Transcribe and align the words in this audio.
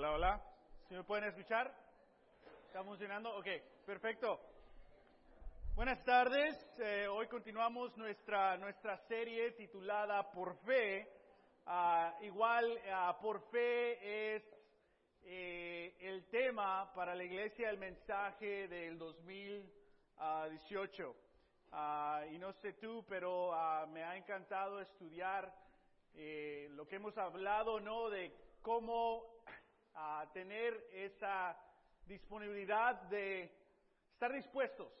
Hola, 0.00 0.12
hola. 0.12 0.40
¿Sí 0.88 0.94
me 0.94 1.04
pueden 1.04 1.24
escuchar? 1.24 1.70
¿Está 2.68 2.82
funcionando? 2.82 3.36
Ok, 3.36 3.46
perfecto. 3.84 4.40
Buenas 5.74 6.02
tardes. 6.04 6.56
Eh, 6.78 7.06
hoy 7.06 7.26
continuamos 7.26 7.94
nuestra, 7.98 8.56
nuestra 8.56 8.96
serie 9.08 9.50
titulada 9.50 10.32
Por 10.32 10.56
Fe. 10.64 11.06
Ah, 11.66 12.16
igual, 12.22 12.80
ah, 12.90 13.18
por 13.20 13.42
fe 13.50 14.36
es 14.36 14.42
eh, 15.24 15.94
el 16.00 16.24
tema 16.30 16.90
para 16.94 17.14
la 17.14 17.24
iglesia, 17.24 17.68
el 17.68 17.76
mensaje 17.76 18.68
del 18.68 18.96
2018. 18.96 21.14
Ah, 21.72 22.24
y 22.32 22.38
no 22.38 22.54
sé 22.54 22.72
tú, 22.72 23.04
pero 23.06 23.52
me 23.88 24.02
ha 24.02 24.16
encantado 24.16 24.80
estudiar 24.80 25.54
eh, 26.14 26.68
lo 26.70 26.88
que 26.88 26.96
hemos 26.96 27.18
hablado, 27.18 27.80
¿no? 27.80 28.08
De 28.08 28.34
cómo 28.62 29.39
tener 30.32 30.88
esa 30.92 31.56
disponibilidad 32.06 32.94
de 33.02 33.50
estar 34.12 34.32
dispuestos 34.32 34.92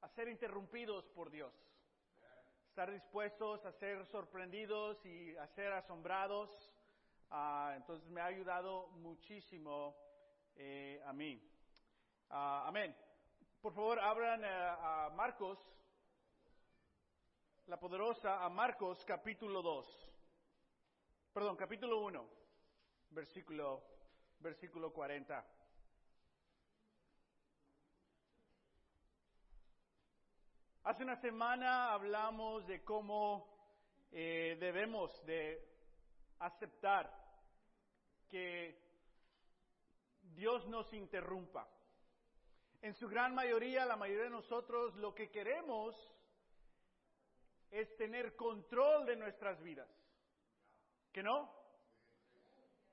a 0.00 0.08
ser 0.08 0.28
interrumpidos 0.28 1.06
por 1.08 1.30
Dios. 1.30 1.52
Estar 2.68 2.90
dispuestos 2.92 3.64
a 3.64 3.72
ser 3.72 4.06
sorprendidos 4.06 5.04
y 5.04 5.36
a 5.36 5.46
ser 5.48 5.72
asombrados. 5.72 6.50
Ah, 7.30 7.72
entonces 7.76 8.08
me 8.10 8.20
ha 8.20 8.26
ayudado 8.26 8.88
muchísimo 8.88 9.96
eh, 10.54 11.02
a 11.04 11.12
mí. 11.12 11.42
Ah, 12.30 12.64
amén. 12.66 12.94
Por 13.60 13.72
favor, 13.72 13.98
abran 13.98 14.44
eh, 14.44 14.48
a 14.48 15.10
Marcos, 15.14 15.58
la 17.66 17.78
poderosa, 17.78 18.44
a 18.44 18.48
Marcos 18.48 19.04
capítulo 19.04 19.60
2. 19.62 20.08
Perdón, 21.32 21.56
capítulo 21.56 22.00
1, 22.00 22.28
versículo, 23.10 23.97
versículo 24.40 24.92
40. 24.92 25.44
Hace 30.84 31.02
una 31.02 31.20
semana 31.20 31.92
hablamos 31.92 32.66
de 32.66 32.82
cómo 32.82 33.46
eh, 34.10 34.56
debemos 34.58 35.10
de 35.26 35.62
aceptar 36.38 37.12
que 38.28 38.80
Dios 40.34 40.66
nos 40.68 40.92
interrumpa. 40.94 41.68
En 42.80 42.94
su 42.94 43.08
gran 43.08 43.34
mayoría, 43.34 43.84
la 43.84 43.96
mayoría 43.96 44.24
de 44.24 44.30
nosotros 44.30 44.94
lo 44.96 45.14
que 45.14 45.30
queremos 45.30 45.94
es 47.70 47.94
tener 47.96 48.36
control 48.36 49.04
de 49.04 49.16
nuestras 49.16 49.60
vidas. 49.62 49.88
¿Que 51.12 51.22
no? 51.22 51.57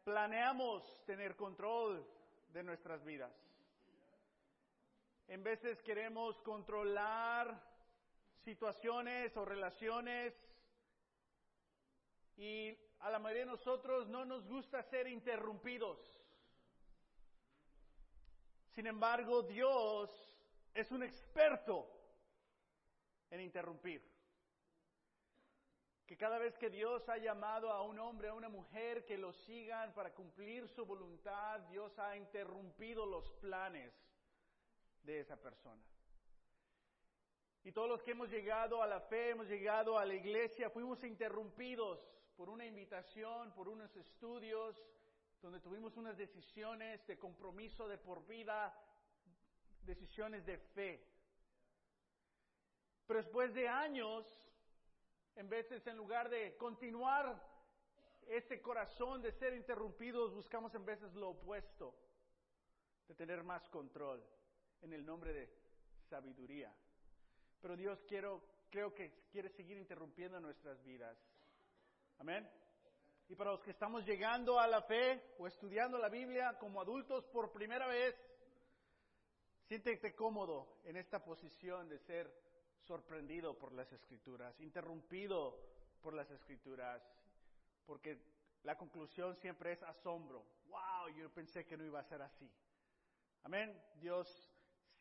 Planeamos 0.06 1.04
tener 1.08 1.36
control 1.36 2.08
de 2.54 2.62
nuestras 2.62 3.04
vidas. 3.04 3.34
En 5.28 5.44
veces 5.44 5.82
queremos 5.82 6.40
controlar 6.44 7.60
situaciones 8.44 9.36
o 9.36 9.44
relaciones 9.44 10.32
y 12.38 12.78
a 13.00 13.10
la 13.10 13.18
mayoría 13.18 13.46
de 13.46 13.52
nosotros 13.52 14.08
no 14.08 14.26
nos 14.26 14.48
gusta 14.48 14.84
ser 14.84 15.08
interrumpidos. 15.08 15.98
Sin 18.76 18.86
embargo, 18.86 19.42
Dios 19.42 20.12
es 20.76 20.92
un 20.92 21.02
experto 21.02 21.90
en 23.32 23.42
interrumpir. 23.42 24.15
Que 26.06 26.18
cada 26.18 26.38
vez 26.38 26.56
que 26.58 26.70
Dios 26.70 27.08
ha 27.10 27.18
llamado 27.18 27.72
a 27.72 27.82
un 27.82 27.98
hombre, 27.98 28.28
a 28.28 28.34
una 28.34 28.50
mujer 28.50 29.06
que 29.06 29.18
lo 29.18 29.34
sigan 29.34 29.94
para 29.94 30.14
cumplir 30.14 30.68
su 30.70 30.86
voluntad, 30.86 31.62
Dios 31.62 31.98
ha 31.98 32.16
interrumpido 32.16 33.06
los 33.06 33.32
planes 33.34 33.92
de 35.04 35.20
esa 35.20 35.36
persona. 35.36 35.82
Y 37.64 37.72
todos 37.72 37.90
los 37.90 38.04
que 38.04 38.12
hemos 38.12 38.30
llegado 38.30 38.84
a 38.84 38.88
la 38.88 39.00
fe, 39.02 39.32
hemos 39.32 39.48
llegado 39.48 39.98
a 39.98 40.06
la 40.06 40.14
iglesia, 40.14 40.70
fuimos 40.70 41.04
interrumpidos 41.04 42.00
por 42.36 42.50
una 42.50 42.66
invitación, 42.66 43.52
por 43.54 43.68
unos 43.68 43.96
estudios, 43.96 44.80
donde 45.42 45.60
tuvimos 45.60 45.98
unas 45.98 46.16
decisiones 46.16 47.06
de 47.08 47.18
compromiso 47.18 47.88
de 47.88 47.98
por 47.98 48.26
vida, 48.28 48.72
decisiones 49.82 50.46
de 50.46 50.60
fe. 50.60 51.04
Pero 53.08 53.20
después 53.20 53.54
de 53.56 53.68
años, 53.68 54.45
en 55.36 55.50
veces 55.50 55.86
en 55.88 55.98
lugar 55.98 56.30
de 56.30 56.56
continuar 56.58 57.42
ese 58.28 58.62
corazón 58.62 59.22
de 59.22 59.32
ser 59.34 59.54
interrumpidos, 59.54 60.34
buscamos 60.34 60.74
en 60.76 60.86
veces 60.86 61.14
lo 61.14 61.30
opuesto, 61.30 61.94
de 63.08 63.16
tener 63.16 63.44
más 63.44 63.68
control, 63.70 64.24
en 64.82 64.94
el 64.94 65.06
nombre 65.06 65.34
de 65.34 65.50
sabiduría. 66.10 66.74
Pero 67.62 67.76
Dios 67.76 68.04
quiero, 68.08 68.42
creo 68.70 68.94
que 68.94 69.26
quiere 69.32 69.50
seguir 69.50 69.78
interrumpiendo 69.78 70.40
nuestras 70.40 70.82
vidas. 70.84 71.18
Amén. 72.18 72.50
Y 73.28 73.36
para 73.36 73.52
los 73.52 73.62
que 73.62 73.72
estamos 73.72 74.06
llegando 74.06 74.60
a 74.60 74.68
la 74.68 74.82
fe 74.84 75.36
o 75.38 75.48
estudiando 75.48 75.98
la 75.98 76.10
Biblia 76.10 76.58
como 76.60 76.80
adultos 76.80 77.26
por 77.26 77.52
primera 77.52 77.88
vez, 77.88 78.16
siéntete 79.68 80.16
cómodo 80.16 80.80
en 80.84 80.98
esta 80.98 81.24
posición 81.24 81.90
de 81.90 82.00
ser 82.00 82.45
sorprendido 82.86 83.58
por 83.58 83.74
las 83.74 83.92
escrituras, 83.92 84.60
interrumpido 84.60 85.60
por 86.02 86.14
las 86.14 86.30
escrituras, 86.32 87.02
porque 87.86 88.20
la 88.64 88.78
conclusión 88.78 89.36
siempre 89.36 89.74
es 89.74 89.84
asombro. 89.84 90.46
Wow, 90.68 91.10
yo 91.16 91.30
pensé 91.32 91.66
que 91.66 91.78
no 91.78 91.84
iba 91.84 92.00
a 92.00 92.04
ser 92.04 92.22
así. 92.22 92.52
Amén. 93.44 93.80
Dios 94.00 94.52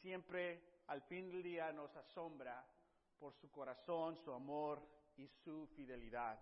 siempre 0.00 0.62
al 0.86 1.02
fin 1.02 1.30
del 1.30 1.42
día 1.42 1.72
nos 1.72 1.94
asombra 1.96 2.66
por 3.18 3.32
su 3.34 3.50
corazón, 3.50 4.16
su 4.16 4.32
amor 4.32 4.86
y 5.16 5.26
su 5.26 5.66
fidelidad. 5.68 6.38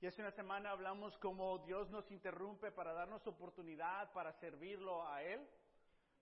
Y 0.00 0.06
hace 0.06 0.20
una 0.20 0.30
semana 0.30 0.70
hablamos 0.70 1.16
cómo 1.18 1.58
Dios 1.58 1.90
nos 1.90 2.10
interrumpe 2.10 2.70
para 2.70 2.92
darnos 2.92 3.26
oportunidad 3.26 4.12
para 4.12 4.32
servirlo 4.34 5.08
a 5.08 5.22
Él, 5.22 5.48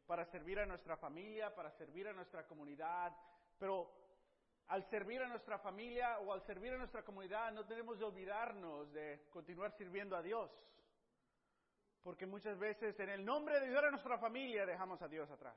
para 0.07 0.25
servir 0.25 0.59
a 0.61 0.67
nuestra 0.67 0.97
familia, 0.97 1.55
para 1.55 1.71
servir 1.73 2.09
a 2.09 2.13
nuestra 2.13 2.47
comunidad. 2.47 3.13
Pero 3.59 4.06
al 4.69 4.85
servir 4.91 5.23
a 5.23 5.29
nuestra 5.29 5.59
familia 5.59 6.19
o 6.21 6.33
al 6.33 6.43
servir 6.43 6.73
a 6.73 6.79
nuestra 6.79 7.05
comunidad 7.05 7.53
no 7.53 7.65
tenemos 7.67 7.99
de 7.99 8.05
olvidarnos 8.05 8.93
de 8.93 9.27
continuar 9.31 9.73
sirviendo 9.73 10.17
a 10.17 10.23
Dios. 10.23 10.51
Porque 12.03 12.27
muchas 12.27 12.59
veces 12.59 12.99
en 13.01 13.11
el 13.11 13.25
nombre 13.25 13.59
de 13.59 13.67
ayudar 13.67 13.87
a 13.87 13.91
nuestra 13.91 14.19
familia 14.19 14.67
dejamos 14.67 15.01
a 15.03 15.09
Dios 15.09 15.31
atrás. 15.31 15.57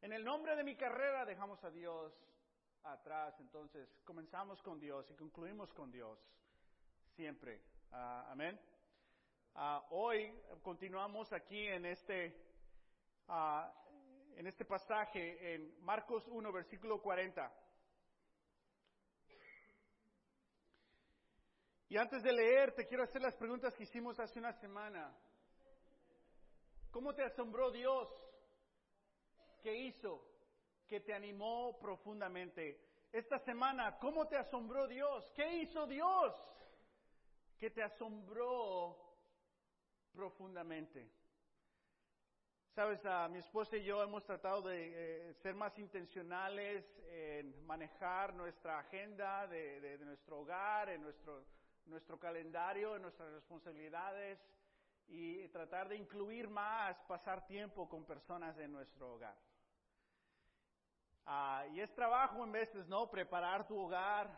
En 0.00 0.12
el 0.12 0.24
nombre 0.24 0.54
de 0.54 0.64
mi 0.64 0.76
carrera 0.76 1.24
dejamos 1.24 1.62
a 1.64 1.70
Dios 1.70 2.12
atrás, 2.84 3.34
entonces 3.40 3.88
comenzamos 4.04 4.62
con 4.62 4.78
Dios 4.78 5.10
y 5.10 5.14
concluimos 5.14 5.72
con 5.74 5.90
Dios 5.90 6.18
siempre. 7.16 7.60
Ah, 7.90 8.28
amén. 8.30 8.58
Ah, 9.54 9.84
hoy 9.90 10.32
continuamos 10.62 11.32
aquí 11.32 11.66
en 11.66 11.86
este, 11.86 12.34
ah, 13.28 13.72
en 14.38 14.46
este 14.46 14.64
pasaje 14.64 15.54
en 15.54 15.82
Marcos 15.82 16.24
1, 16.28 16.52
versículo 16.52 17.02
40. 17.02 17.52
Y 21.88 21.96
antes 21.96 22.22
de 22.22 22.32
leer, 22.32 22.72
te 22.72 22.86
quiero 22.86 23.02
hacer 23.02 23.20
las 23.20 23.34
preguntas 23.34 23.74
que 23.74 23.82
hicimos 23.82 24.20
hace 24.20 24.38
una 24.38 24.52
semana. 24.60 25.12
¿Cómo 26.92 27.16
te 27.16 27.24
asombró 27.24 27.72
Dios? 27.72 28.08
¿Qué 29.60 29.74
hizo 29.74 30.24
que 30.86 31.00
te 31.00 31.12
animó 31.12 31.76
profundamente? 31.80 32.80
Esta 33.10 33.40
semana, 33.40 33.98
¿cómo 33.98 34.28
te 34.28 34.36
asombró 34.36 34.86
Dios? 34.86 35.32
¿Qué 35.34 35.62
hizo 35.62 35.84
Dios 35.88 36.32
que 37.58 37.70
te 37.70 37.82
asombró 37.82 39.16
profundamente? 40.12 41.17
Sabes, 42.78 43.00
mi 43.32 43.38
esposa 43.38 43.76
y 43.76 43.82
yo 43.82 44.00
hemos 44.04 44.24
tratado 44.24 44.62
de 44.62 45.30
eh, 45.30 45.34
ser 45.42 45.56
más 45.56 45.76
intencionales 45.80 46.84
en 47.10 47.66
manejar 47.66 48.32
nuestra 48.34 48.78
agenda 48.78 49.48
de, 49.48 49.98
nuestro 50.04 50.42
hogar, 50.42 50.88
en 50.88 51.02
nuestro, 51.02 51.44
nuestro 51.86 52.20
calendario, 52.20 52.94
en 52.94 53.02
nuestras 53.02 53.32
responsabilidades 53.32 54.38
y 55.08 55.48
tratar 55.48 55.88
de 55.88 55.96
incluir 55.96 56.48
más 56.48 56.96
pasar 57.08 57.44
tiempo 57.48 57.88
con 57.88 58.04
personas 58.04 58.56
en 58.58 58.70
nuestro 58.70 59.14
hogar. 59.14 59.34
Ah, 61.26 61.66
y 61.72 61.80
es 61.80 61.92
trabajo 61.96 62.44
en 62.44 62.52
veces, 62.52 62.86
¿no? 62.86 63.10
Preparar 63.10 63.66
tu 63.66 63.76
hogar, 63.76 64.30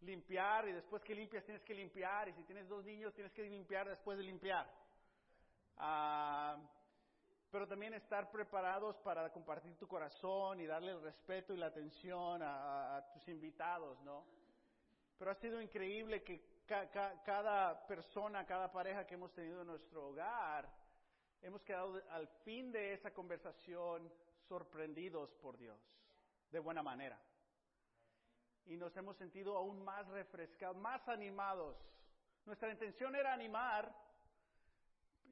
limpiar 0.00 0.66
y 0.66 0.72
después 0.72 1.04
que 1.04 1.14
limpias 1.14 1.44
tienes 1.44 1.62
que 1.62 1.74
limpiar 1.74 2.28
y 2.30 2.32
si 2.32 2.42
tienes 2.42 2.68
dos 2.68 2.84
niños 2.84 3.14
tienes 3.14 3.32
que 3.32 3.44
limpiar 3.44 3.88
después 3.88 4.18
de 4.18 4.24
limpiar. 4.24 4.68
Ah, 5.76 6.58
pero 7.50 7.66
también 7.66 7.94
estar 7.94 8.30
preparados 8.30 8.96
para 8.98 9.30
compartir 9.32 9.76
tu 9.76 9.88
corazón 9.88 10.60
y 10.60 10.66
darle 10.66 10.92
el 10.92 11.02
respeto 11.02 11.52
y 11.52 11.56
la 11.56 11.66
atención 11.66 12.40
a, 12.42 13.04
tus 13.12 13.26
invitados, 13.28 14.00
¿no? 14.02 14.24
Pero 15.18 15.32
ha 15.32 15.34
sido 15.34 15.60
increíble 15.60 16.22
que 16.22 16.62
cada 16.66 17.86
persona, 17.86 18.46
cada 18.46 18.70
pareja 18.70 19.06
que 19.06 19.14
hemos 19.14 19.32
tenido 19.32 19.62
en 19.62 19.66
nuestro 19.66 20.08
hogar, 20.08 20.68
hemos 21.42 21.62
quedado 21.62 22.00
al 22.10 22.28
fin 22.44 22.70
de 22.70 22.94
esa 22.94 23.12
conversación 23.12 24.10
sorprendidos 24.48 25.30
por 25.42 25.58
Dios, 25.58 25.78
de 26.50 26.58
buena 26.60 26.82
manera. 26.82 27.18
Y 28.66 28.76
nos 28.76 28.96
hemos 28.96 29.16
sentido 29.16 29.56
aún 29.56 29.82
más 29.84 30.06
refrescados, 30.08 30.76
más 30.76 31.06
animados. 31.08 31.76
Nuestra 32.46 32.70
intención 32.70 33.16
era 33.16 33.32
animar 33.32 33.92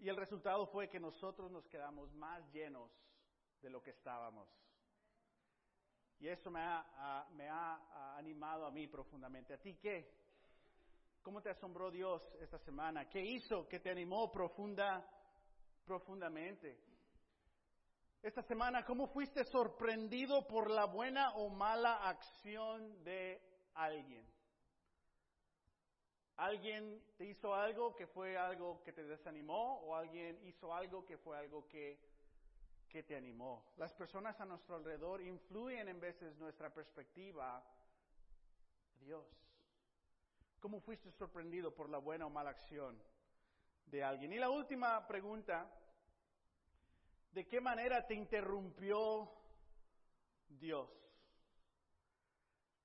y 0.00 0.08
el 0.08 0.16
resultado 0.16 0.66
fue 0.66 0.88
que 0.88 1.00
nosotros 1.00 1.50
nos 1.50 1.66
quedamos 1.68 2.12
más 2.14 2.42
llenos 2.52 2.90
de 3.60 3.70
lo 3.70 3.82
que 3.82 3.90
estábamos. 3.90 4.48
Y 6.20 6.28
eso 6.28 6.50
me 6.50 6.60
ha, 6.60 7.26
me 7.32 7.48
ha 7.48 8.16
animado 8.16 8.66
a 8.66 8.70
mí 8.70 8.88
profundamente. 8.88 9.54
¿A 9.54 9.58
ti 9.58 9.76
qué? 9.76 10.12
¿Cómo 11.22 11.40
te 11.42 11.50
asombró 11.50 11.90
Dios 11.90 12.22
esta 12.40 12.58
semana? 12.58 13.08
¿Qué 13.08 13.20
hizo 13.20 13.68
que 13.68 13.80
te 13.80 13.90
animó 13.90 14.32
profunda, 14.32 15.08
profundamente? 15.84 16.80
Esta 18.22 18.42
semana, 18.42 18.84
¿cómo 18.84 19.06
fuiste 19.08 19.44
sorprendido 19.44 20.46
por 20.46 20.70
la 20.70 20.86
buena 20.86 21.34
o 21.36 21.50
mala 21.50 22.08
acción 22.08 23.04
de 23.04 23.40
alguien? 23.74 24.26
¿Alguien 26.38 27.02
te 27.16 27.26
hizo 27.26 27.54
algo 27.54 27.94
que 27.94 28.06
fue 28.06 28.36
algo 28.36 28.82
que 28.82 28.92
te 28.92 29.04
desanimó 29.04 29.80
o 29.80 29.94
alguien 29.94 30.38
hizo 30.46 30.72
algo 30.72 31.04
que 31.04 31.18
fue 31.18 31.36
algo 31.36 31.68
que, 31.68 31.98
que 32.88 33.02
te 33.02 33.16
animó? 33.16 33.72
Las 33.76 33.92
personas 33.92 34.40
a 34.40 34.44
nuestro 34.44 34.76
alrededor 34.76 35.20
influyen 35.20 35.88
en 35.88 36.00
veces 36.00 36.36
nuestra 36.38 36.72
perspectiva. 36.72 37.62
Dios. 39.00 39.26
¿Cómo 40.60 40.80
fuiste 40.80 41.10
sorprendido 41.12 41.74
por 41.74 41.88
la 41.88 41.98
buena 41.98 42.26
o 42.26 42.30
mala 42.30 42.50
acción 42.50 43.00
de 43.86 44.02
alguien? 44.02 44.32
Y 44.32 44.38
la 44.38 44.50
última 44.50 45.06
pregunta 45.06 45.70
¿De 47.32 47.46
qué 47.46 47.60
manera 47.60 48.06
te 48.06 48.14
interrumpió 48.14 49.30
Dios? 50.48 50.90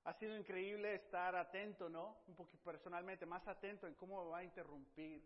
Ha 0.05 0.13
sido 0.13 0.35
increíble 0.35 0.95
estar 0.95 1.35
atento, 1.35 1.89
¿no? 1.89 2.17
Un 2.27 2.35
poquito 2.35 2.63
personalmente, 2.63 3.25
más 3.25 3.47
atento 3.47 3.87
en 3.87 3.93
cómo 3.93 4.27
va 4.29 4.39
a 4.39 4.43
interrumpir 4.43 5.23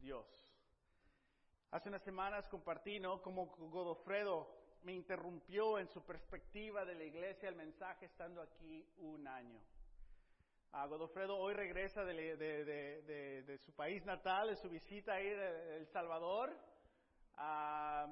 Dios. 0.00 0.26
Hace 1.70 1.88
unas 1.88 2.02
semanas 2.02 2.48
compartí, 2.48 2.98
¿no? 2.98 3.22
Como 3.22 3.46
Godofredo 3.46 4.48
me 4.82 4.92
interrumpió 4.92 5.78
en 5.78 5.86
su 5.88 6.02
perspectiva 6.04 6.84
de 6.84 6.96
la 6.96 7.04
iglesia, 7.04 7.48
el 7.48 7.54
mensaje, 7.54 8.06
estando 8.06 8.42
aquí 8.42 8.84
un 8.98 9.28
año. 9.28 9.60
A 10.72 10.86
Godofredo 10.86 11.36
hoy 11.36 11.54
regresa 11.54 12.04
de, 12.04 12.36
de, 12.36 13.58
su 13.58 13.72
país 13.72 14.04
natal, 14.04 14.48
de 14.48 14.56
su 14.56 14.68
visita 14.68 15.14
ahí 15.14 15.28
de 15.28 15.76
El 15.76 15.86
Salvador, 15.86 16.52
Ah, 17.36 18.06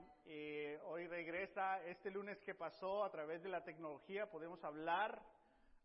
hoy 0.86 1.06
regresa 1.06 1.82
este 1.84 2.10
lunes 2.10 2.40
que 2.42 2.54
pasó 2.54 3.04
a 3.04 3.10
través 3.10 3.42
de 3.42 3.48
la 3.48 3.62
tecnología, 3.62 4.30
podemos 4.30 4.62
hablar 4.64 5.20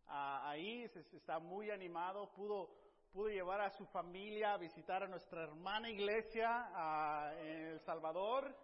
ah, 0.08 0.50
ahí, 0.50 0.88
se, 0.90 1.00
está 1.16 1.40
muy 1.40 1.72
animado, 1.72 2.32
pudo, 2.34 2.70
pudo 3.12 3.30
llevar 3.30 3.62
a 3.62 3.70
su 3.70 3.86
familia 3.86 4.54
a 4.54 4.58
visitar 4.58 5.04
a 5.04 5.08
nuestra 5.08 5.44
hermana 5.44 5.90
iglesia 5.90 6.70
ah, 6.74 7.34
en 7.40 7.66
El 7.68 7.80
Salvador, 7.80 8.56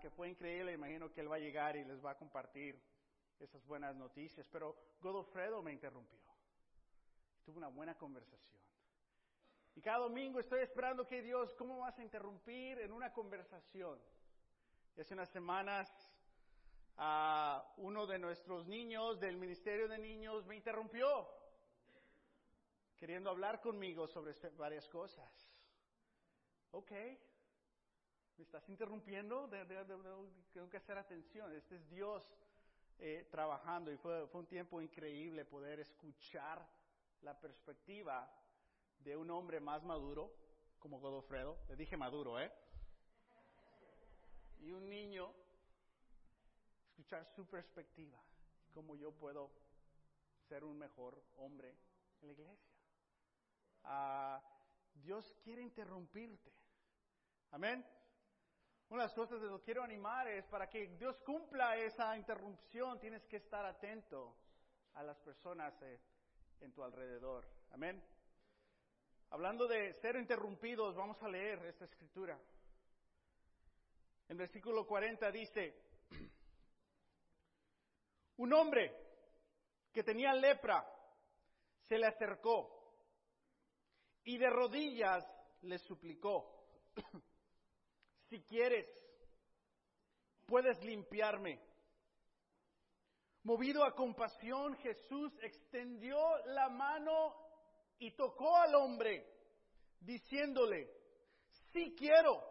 que 0.00 0.08
fue 0.10 0.28
increíble, 0.28 0.72
imagino 0.72 1.10
que 1.10 1.20
él 1.20 1.30
va 1.30 1.34
a 1.34 1.40
llegar 1.40 1.74
y 1.76 1.84
les 1.84 2.04
va 2.04 2.12
a 2.12 2.16
compartir 2.16 2.80
esas 3.40 3.66
buenas 3.66 3.96
noticias, 3.96 4.48
pero 4.48 4.76
Godofredo 5.00 5.62
me 5.62 5.72
interrumpió, 5.72 6.20
tuvo 7.44 7.58
una 7.58 7.68
buena 7.68 7.96
conversación. 7.96 8.54
Y 9.76 9.80
cada 9.80 9.98
domingo 9.98 10.38
estoy 10.38 10.60
esperando 10.60 11.06
que 11.06 11.22
Dios, 11.22 11.52
¿cómo 11.54 11.78
vas 11.78 11.98
a 11.98 12.02
interrumpir 12.02 12.78
en 12.78 12.92
una 12.92 13.12
conversación? 13.12 14.00
Hace 14.96 15.14
unas 15.14 15.28
semanas 15.30 15.88
a 16.96 17.74
uno 17.78 18.06
de 18.06 18.18
nuestros 18.18 18.66
niños 18.66 19.18
del 19.20 19.36
Ministerio 19.36 19.88
de 19.88 19.98
Niños 19.98 20.46
me 20.46 20.56
interrumpió, 20.56 21.28
queriendo 22.96 23.30
hablar 23.30 23.60
conmigo 23.60 24.06
sobre 24.06 24.32
este, 24.32 24.50
varias 24.50 24.88
cosas. 24.88 25.28
Ok, 26.70 26.90
me 28.36 28.44
estás 28.44 28.68
interrumpiendo, 28.68 29.48
tengo 30.52 30.68
que 30.68 30.76
hacer 30.76 30.98
atención. 30.98 31.52
Este 31.52 31.76
es 31.76 31.88
Dios 31.88 32.28
eh, 32.98 33.28
trabajando 33.30 33.92
y 33.92 33.96
fue, 33.96 34.26
fue 34.28 34.40
un 34.40 34.46
tiempo 34.46 34.80
increíble 34.80 35.44
poder 35.44 35.80
escuchar 35.80 36.66
la 37.22 37.38
perspectiva 37.38 38.30
de 38.98 39.16
un 39.16 39.30
hombre 39.30 39.60
más 39.60 39.84
maduro, 39.84 40.32
como 40.78 41.00
Godofredo, 41.00 41.58
le 41.68 41.76
dije 41.76 41.96
maduro, 41.96 42.38
¿eh? 42.40 42.52
Y 44.60 44.72
un 44.72 44.88
niño, 44.88 45.32
escuchar 46.94 47.26
su 47.34 47.44
perspectiva, 47.46 48.16
cómo 48.72 48.94
yo 48.94 49.10
puedo 49.10 49.50
ser 50.48 50.62
un 50.62 50.78
mejor 50.78 51.20
hombre 51.38 51.74
en 52.20 52.28
la 52.28 52.32
iglesia. 52.32 52.72
Ah, 53.82 54.40
Dios 54.94 55.34
quiere 55.42 55.62
interrumpirte. 55.62 56.52
Amén. 57.50 57.84
Una 58.90 59.02
de 59.02 59.06
las 59.08 59.14
cosas 59.14 59.40
que 59.40 59.46
lo 59.46 59.60
quiero 59.60 59.82
animar 59.82 60.28
es 60.28 60.46
para 60.46 60.70
que 60.70 60.86
Dios 60.96 61.18
cumpla 61.22 61.76
esa 61.76 62.16
interrupción, 62.16 63.00
tienes 63.00 63.26
que 63.26 63.38
estar 63.38 63.66
atento 63.66 64.36
a 64.92 65.02
las 65.02 65.18
personas 65.18 65.74
eh, 65.82 65.98
en 66.60 66.72
tu 66.72 66.84
alrededor. 66.84 67.44
Amén. 67.72 68.00
Hablando 69.30 69.66
de 69.66 69.94
ser 69.94 70.14
interrumpidos, 70.14 70.94
vamos 70.94 71.20
a 71.24 71.28
leer 71.28 71.58
esta 71.66 71.86
escritura. 71.86 72.38
En 74.28 74.36
versículo 74.36 74.86
40 74.86 75.32
dice, 75.32 75.83
un 78.36 78.52
hombre 78.52 78.94
que 79.92 80.02
tenía 80.02 80.32
lepra 80.32 80.84
se 81.88 81.98
le 81.98 82.06
acercó 82.06 82.70
y 84.24 84.38
de 84.38 84.50
rodillas 84.50 85.24
le 85.62 85.78
suplicó, 85.78 86.66
si 88.28 88.42
quieres, 88.42 88.86
puedes 90.46 90.82
limpiarme. 90.82 91.60
Movido 93.42 93.84
a 93.84 93.94
compasión, 93.94 94.74
Jesús 94.78 95.32
extendió 95.42 96.18
la 96.46 96.70
mano 96.70 97.34
y 97.98 98.12
tocó 98.12 98.56
al 98.56 98.74
hombre, 98.74 99.26
diciéndole, 100.00 100.90
si 101.72 101.94
quiero, 101.94 102.42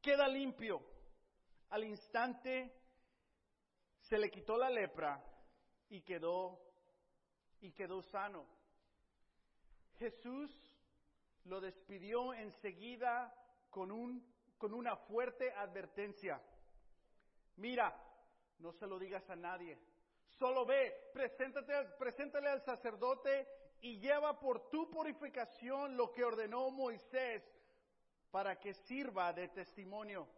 queda 0.00 0.28
limpio. 0.28 0.80
Al 1.70 1.84
instante 1.84 2.77
se 4.08 4.18
le 4.18 4.30
quitó 4.30 4.56
la 4.56 4.70
lepra 4.70 5.22
y 5.90 6.00
quedó 6.00 6.58
y 7.60 7.72
quedó 7.72 8.02
sano. 8.02 8.46
Jesús 9.98 10.50
lo 11.44 11.60
despidió 11.60 12.32
enseguida 12.32 13.34
con, 13.70 13.90
un, 13.90 14.24
con 14.56 14.72
una 14.72 14.96
fuerte 14.96 15.52
advertencia. 15.52 16.40
Mira, 17.56 17.94
no 18.60 18.72
se 18.72 18.86
lo 18.86 18.98
digas 18.98 19.28
a 19.28 19.36
nadie. 19.36 19.78
Solo 20.38 20.64
ve, 20.64 21.10
preséntate, 21.12 21.72
preséntale 21.98 22.48
al 22.48 22.62
sacerdote 22.62 23.46
y 23.80 23.98
lleva 23.98 24.38
por 24.38 24.70
tu 24.70 24.90
purificación 24.90 25.96
lo 25.96 26.12
que 26.12 26.24
ordenó 26.24 26.70
Moisés 26.70 27.42
para 28.30 28.58
que 28.58 28.72
sirva 28.72 29.32
de 29.32 29.48
testimonio. 29.48 30.28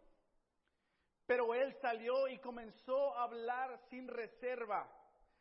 Pero 1.31 1.55
él 1.55 1.73
salió 1.79 2.27
y 2.27 2.39
comenzó 2.39 3.15
a 3.15 3.23
hablar 3.23 3.79
sin 3.89 4.05
reserva, 4.05 4.85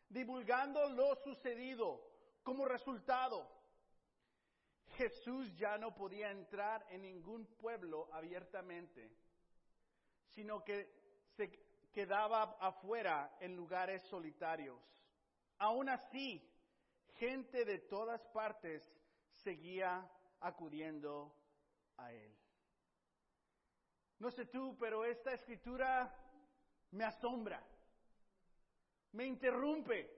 divulgando 0.08 0.88
lo 0.90 1.16
sucedido. 1.16 2.00
Como 2.44 2.64
resultado, 2.64 3.44
Jesús 4.96 5.52
ya 5.56 5.78
no 5.78 5.92
podía 5.92 6.30
entrar 6.30 6.86
en 6.90 7.02
ningún 7.02 7.44
pueblo 7.56 8.08
abiertamente, 8.12 9.10
sino 10.28 10.62
que 10.62 10.94
se 11.34 11.50
quedaba 11.90 12.56
afuera 12.60 13.36
en 13.40 13.56
lugares 13.56 14.00
solitarios. 14.04 14.80
Aún 15.58 15.88
así, 15.88 16.40
gente 17.16 17.64
de 17.64 17.78
todas 17.78 18.24
partes 18.28 18.80
seguía 19.42 20.08
acudiendo 20.38 21.34
a 21.96 22.12
él. 22.12 22.39
No 24.20 24.30
sé 24.30 24.46
tú, 24.46 24.76
pero 24.78 25.04
esta 25.04 25.32
escritura 25.32 26.14
me 26.92 27.04
asombra, 27.04 27.62
me 29.12 29.26
interrumpe, 29.26 30.08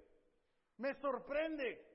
me 0.76 0.94
sorprende. 0.94 1.88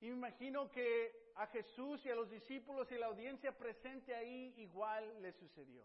Imagino 0.00 0.70
que 0.70 1.32
a 1.34 1.46
Jesús 1.48 2.04
y 2.06 2.10
a 2.10 2.14
los 2.14 2.30
discípulos 2.30 2.90
y 2.92 2.98
la 2.98 3.06
audiencia 3.06 3.56
presente 3.56 4.14
ahí 4.14 4.54
igual 4.58 5.20
le 5.20 5.32
sucedió. 5.32 5.84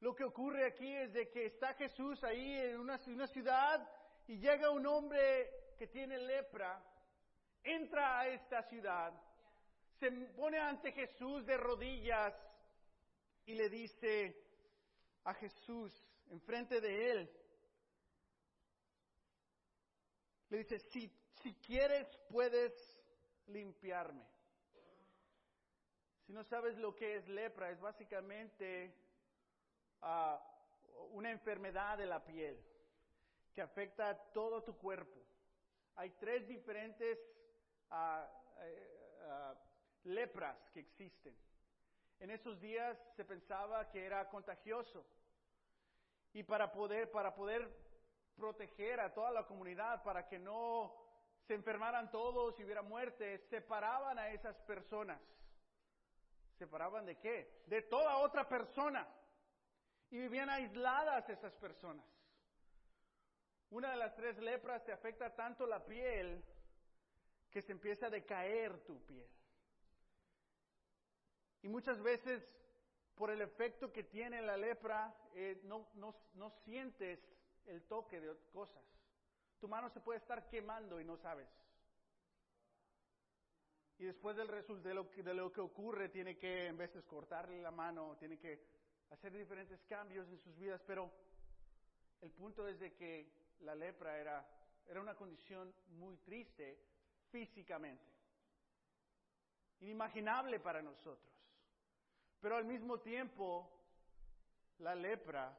Lo 0.00 0.14
que 0.14 0.24
ocurre 0.24 0.66
aquí 0.66 0.90
es 0.90 1.12
de 1.12 1.28
que 1.30 1.46
está 1.46 1.74
Jesús 1.74 2.24
ahí 2.24 2.54
en 2.60 2.78
una 2.78 3.26
ciudad 3.26 3.86
y 4.26 4.38
llega 4.38 4.70
un 4.70 4.86
hombre 4.86 5.74
que 5.78 5.88
tiene 5.88 6.18
lepra 6.18 6.82
entra 7.64 8.20
a 8.20 8.28
esta 8.28 8.62
ciudad, 8.64 9.12
se 9.98 10.10
pone 10.36 10.58
ante 10.58 10.92
Jesús 10.92 11.46
de 11.46 11.56
rodillas 11.56 12.34
y 13.46 13.54
le 13.54 13.68
dice 13.68 14.36
a 15.24 15.34
Jesús, 15.34 15.92
enfrente 16.30 16.80
de 16.80 17.10
él, 17.10 17.30
le 20.48 20.58
dice, 20.58 20.78
si, 20.78 21.10
si 21.42 21.54
quieres 21.54 22.06
puedes 22.28 22.72
limpiarme. 23.46 24.24
Si 26.26 26.32
no 26.32 26.42
sabes 26.44 26.76
lo 26.78 26.94
que 26.94 27.16
es 27.16 27.28
lepra, 27.28 27.70
es 27.70 27.80
básicamente 27.80 28.94
ah, 30.00 30.40
una 31.10 31.30
enfermedad 31.30 31.98
de 31.98 32.06
la 32.06 32.24
piel 32.24 32.58
que 33.52 33.60
afecta 33.60 34.08
a 34.08 34.32
todo 34.32 34.62
tu 34.62 34.76
cuerpo. 34.76 35.20
Hay 35.96 36.10
tres 36.10 36.46
diferentes 36.48 37.18
ah, 37.90 38.26
lepras 40.04 40.56
que 40.72 40.80
existen. 40.80 41.34
En 42.24 42.30
esos 42.30 42.58
días 42.58 42.96
se 43.16 43.24
pensaba 43.26 43.90
que 43.90 44.02
era 44.02 44.26
contagioso. 44.30 45.04
Y 46.32 46.42
para 46.42 46.72
poder, 46.72 47.10
para 47.10 47.34
poder 47.34 47.70
proteger 48.34 48.98
a 48.98 49.12
toda 49.12 49.30
la 49.30 49.46
comunidad, 49.46 50.02
para 50.02 50.26
que 50.26 50.38
no 50.38 50.96
se 51.46 51.52
enfermaran 51.52 52.10
todos 52.10 52.58
y 52.58 52.64
hubiera 52.64 52.80
muerte, 52.80 53.36
separaban 53.50 54.18
a 54.18 54.30
esas 54.30 54.56
personas. 54.62 55.20
¿Separaban 56.56 57.04
de 57.04 57.18
qué? 57.18 57.62
De 57.66 57.82
toda 57.82 58.16
otra 58.16 58.48
persona. 58.48 59.06
Y 60.08 60.16
vivían 60.16 60.48
aisladas 60.48 61.28
esas 61.28 61.52
personas. 61.56 62.06
Una 63.68 63.90
de 63.90 63.96
las 63.96 64.14
tres 64.14 64.38
lepras 64.38 64.82
te 64.82 64.92
afecta 64.92 65.36
tanto 65.36 65.66
la 65.66 65.84
piel 65.84 66.42
que 67.50 67.60
se 67.60 67.72
empieza 67.72 68.06
a 68.06 68.10
decaer 68.10 68.82
tu 68.86 68.98
piel. 69.04 69.28
Y 71.64 71.68
muchas 71.68 71.98
veces, 72.02 72.46
por 73.14 73.30
el 73.30 73.40
efecto 73.40 73.90
que 73.90 74.04
tiene 74.04 74.42
la 74.42 74.54
lepra, 74.54 75.16
eh, 75.34 75.62
no, 75.64 76.50
sientes 76.62 77.18
el 77.64 77.82
toque 77.84 78.20
de 78.20 78.36
cosas. 78.52 78.84
Tu 79.60 79.66
mano 79.66 79.88
se 79.88 80.00
puede 80.00 80.18
estar 80.18 80.46
quemando 80.50 81.00
y 81.00 81.06
no 81.06 81.16
sabes. 81.16 81.48
Y 83.96 84.04
después 84.04 84.36
del 84.36 84.48
de 84.82 84.92
lo, 84.92 85.08
que, 85.08 85.22
de 85.22 85.32
lo 85.32 85.50
que 85.50 85.62
ocurre, 85.62 86.10
tiene 86.10 86.36
que 86.36 86.66
en 86.66 86.76
veces 86.76 87.02
cortarle 87.06 87.62
la 87.62 87.70
mano, 87.70 88.14
tiene 88.18 88.38
que 88.38 88.60
hacer 89.08 89.32
diferentes 89.32 89.82
cambios 89.84 90.28
en 90.28 90.38
sus 90.40 90.54
vidas, 90.58 90.82
pero 90.86 91.10
el 92.20 92.30
punto 92.30 92.68
es 92.68 92.78
de 92.78 92.92
que 92.92 93.32
la 93.60 93.74
lepra 93.74 94.18
era 94.18 95.00
una 95.00 95.14
condición 95.14 95.74
muy 95.92 96.18
triste 96.18 96.78
físicamente, 97.30 98.04
inimaginable 99.80 100.60
para 100.60 100.82
nosotros. 100.82 101.34
Pero 102.44 102.56
al 102.56 102.66
mismo 102.66 103.00
tiempo, 103.00 103.70
la 104.80 104.94
lepra 104.94 105.56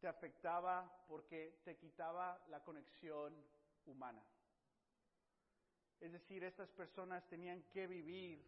te 0.00 0.08
afectaba 0.08 1.04
porque 1.06 1.60
te 1.66 1.76
quitaba 1.76 2.42
la 2.48 2.64
conexión 2.64 3.34
humana. 3.84 4.22
Es 6.00 6.12
decir, 6.12 6.44
estas 6.44 6.70
personas 6.70 7.28
tenían 7.28 7.62
que 7.64 7.86
vivir 7.86 8.42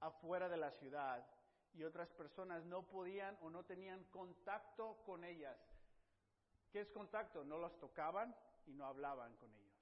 afuera 0.00 0.48
de 0.48 0.56
la 0.56 0.70
ciudad 0.70 1.22
y 1.74 1.84
otras 1.84 2.08
personas 2.12 2.64
no 2.64 2.88
podían 2.88 3.36
o 3.42 3.50
no 3.50 3.62
tenían 3.64 4.04
contacto 4.04 5.02
con 5.04 5.22
ellas. 5.22 5.58
¿Qué 6.72 6.80
es 6.80 6.90
contacto? 6.92 7.44
No 7.44 7.58
los 7.58 7.78
tocaban 7.78 8.34
y 8.64 8.72
no 8.72 8.86
hablaban 8.86 9.36
con 9.36 9.54
ellos. 9.54 9.76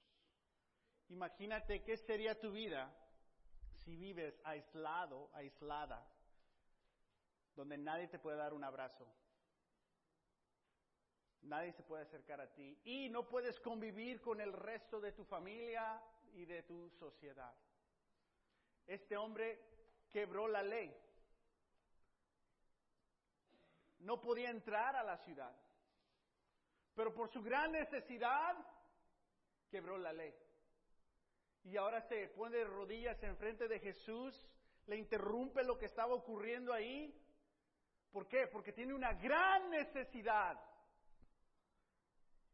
Imagínate 1.11 1.85
qué 1.85 1.97
sería 1.97 2.41
tu 2.41 2.51
vida 2.51 2.93
si 3.85 3.97
vives 3.97 4.41
aislado, 4.45 5.31
aislada, 5.35 6.07
donde 7.55 7.79
nadie 7.79 8.09
te 8.09 8.19
puede 8.19 8.37
dar 8.37 8.55
un 8.55 8.65
abrazo, 8.65 9.07
nadie 11.43 11.73
se 11.73 11.83
puede 11.83 12.05
acercar 12.05 12.41
a 12.41 12.53
ti 12.53 12.79
y 12.85 13.09
no 13.09 13.29
puedes 13.29 13.59
convivir 13.61 14.21
con 14.21 14.41
el 14.41 14.53
resto 14.53 15.01
de 15.01 15.13
tu 15.13 15.25
familia 15.25 16.01
y 16.33 16.45
de 16.45 16.63
tu 16.63 16.91
sociedad. 16.91 17.55
Este 18.87 19.17
hombre 19.17 19.61
quebró 20.11 20.49
la 20.49 20.63
ley. 20.63 20.95
No 24.01 24.21
podía 24.21 24.51
entrar 24.51 24.97
a 24.97 25.05
la 25.05 25.17
ciudad, 25.19 25.55
pero 26.95 27.15
por 27.15 27.29
su 27.31 27.41
gran 27.43 27.71
necesidad 27.73 28.57
quebró 29.71 29.97
la 29.97 30.13
ley. 30.13 30.35
Y 31.65 31.77
ahora 31.77 32.01
se 32.03 32.29
pone 32.29 32.59
de 32.59 32.65
rodillas 32.65 33.23
enfrente 33.23 33.69
de 33.69 33.79
Jesús, 33.79 34.49
le 34.87 34.97
interrumpe 34.97 35.63
lo 35.63 35.79
que 35.79 35.87
estaba 35.87 36.15
ocurriendo 36.15 36.73
ahí. 36.73 37.15
¿Por 38.11 38.27
qué? 38.27 38.47
Porque 38.49 38.73
tiene 38.73 38.95
una 38.95 39.13
gran 39.15 39.71
necesidad. 39.71 40.59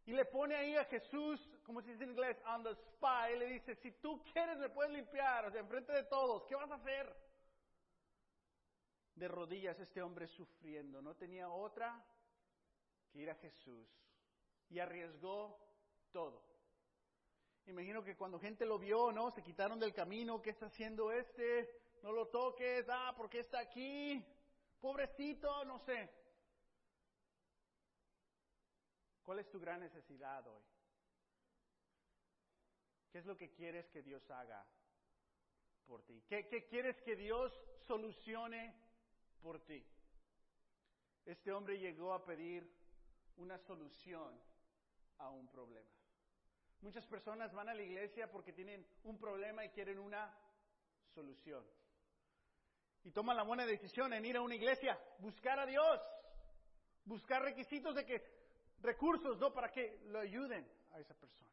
Y 0.05 0.13
le 0.13 0.25
pone 0.25 0.55
ahí 0.55 0.75
a 0.77 0.85
Jesús, 0.87 1.47
como 1.65 1.83
se 1.83 1.91
dice 1.91 2.05
en 2.05 2.11
inglés, 2.11 2.41
on 2.47 2.63
the 2.63 2.71
spot, 2.71 3.31
y 3.35 3.39
le 3.39 3.47
dice, 3.47 3.75
si 3.77 3.93
tú 3.93 4.23
quieres 4.33 4.57
me 4.57 4.71
puedes 4.71 4.93
limpiar, 4.93 5.45
o 5.45 5.51
sea, 5.51 5.61
enfrente 5.61 5.93
de 5.93 6.05
todos, 6.05 6.45
¿qué 6.47 6.55
vas 6.55 6.71
a 6.71 6.77
hacer? 6.77 7.15
De 9.17 9.29
rodillas 9.29 9.79
este 9.79 10.01
hombre 10.01 10.27
sufriendo, 10.29 11.03
no 11.03 11.15
tenía 11.15 11.51
otra 11.51 12.03
que 13.11 13.19
ir 13.19 13.31
a 13.31 13.35
Jesús. 13.35 13.87
Y 14.71 14.79
arriesgó 14.79 15.59
todo. 16.11 16.48
Imagino 17.69 18.03
que 18.03 18.17
cuando 18.17 18.41
gente 18.41 18.65
lo 18.65 18.79
vio, 18.79 19.13
¿no? 19.13 19.31
Se 19.31 19.43
quitaron 19.43 19.79
del 19.79 19.93
camino, 19.93 20.41
¿qué 20.41 20.51
está 20.51 20.67
haciendo 20.67 21.13
este? 21.13 21.71
No 22.03 22.13
lo 22.13 22.29
toques, 22.29 22.87
ah, 22.89 23.13
¿por 23.15 23.29
qué 23.29 23.41
está 23.41 23.61
aquí? 23.61 24.25
Pobrecito, 24.81 25.67
no 25.67 25.79
sé. 25.81 26.11
¿Cuál 29.23 29.41
es 29.41 29.51
tu 29.51 29.61
gran 29.61 29.81
necesidad 29.81 30.47
hoy? 30.47 30.65
¿Qué 33.11 33.19
es 33.19 33.27
lo 33.27 33.37
que 33.37 33.51
quieres 33.51 33.87
que 33.91 34.03
Dios 34.03 34.31
haga 34.31 34.67
por 35.85 36.03
ti? 36.05 36.23
¿Qué, 36.27 36.67
quieres 36.71 36.99
que 37.03 37.17
Dios 37.17 37.53
solucione 37.87 38.75
por 39.43 39.61
ti? 39.67 39.87
Este 41.27 41.53
hombre 41.53 41.79
llegó 41.79 42.15
a 42.15 42.25
pedir 42.25 42.75
una 43.37 43.59
solución 43.59 44.41
a 45.19 45.29
un 45.29 45.47
problema. 45.49 45.98
Muchas 46.81 47.07
personas 47.07 47.53
van 47.53 47.69
a 47.69 47.75
la 47.75 47.83
iglesia 47.83 48.31
porque 48.31 48.53
tienen 48.53 48.87
un 49.05 49.19
problema 49.19 49.65
y 49.65 49.71
quieren 49.71 49.99
una 49.99 50.33
solución. 51.15 51.65
Y 53.03 53.11
toman 53.11 53.37
la 53.37 53.43
buena 53.43 53.67
decisión 53.67 54.13
en 54.13 54.25
ir 54.25 54.37
a 54.37 54.43
una 54.43 54.55
iglesia, 54.55 54.99
buscar 55.19 55.59
a 55.59 55.67
Dios, 55.67 56.01
buscar 57.05 57.43
requisitos 57.43 57.95
de 57.95 58.05
que 58.05 58.23
recursos, 58.81 59.39
¿no? 59.39 59.53
Para 59.53 59.71
que 59.71 60.01
lo 60.07 60.21
ayuden 60.21 60.71
a 60.93 61.01
esa 61.01 61.15
persona. 61.15 61.49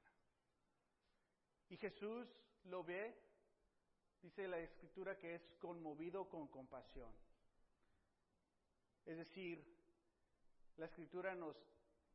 Y 1.69 1.77
Jesús 1.77 2.27
lo 2.65 2.83
ve, 2.83 3.17
dice 4.21 4.47
la 4.47 4.59
escritura 4.59 5.17
que 5.17 5.35
es 5.35 5.53
conmovido 5.59 6.29
con 6.29 6.47
compasión. 6.47 7.11
Es 9.05 9.17
decir, 9.17 9.63
la 10.77 10.85
escritura 10.85 11.35
nos, 11.35 11.55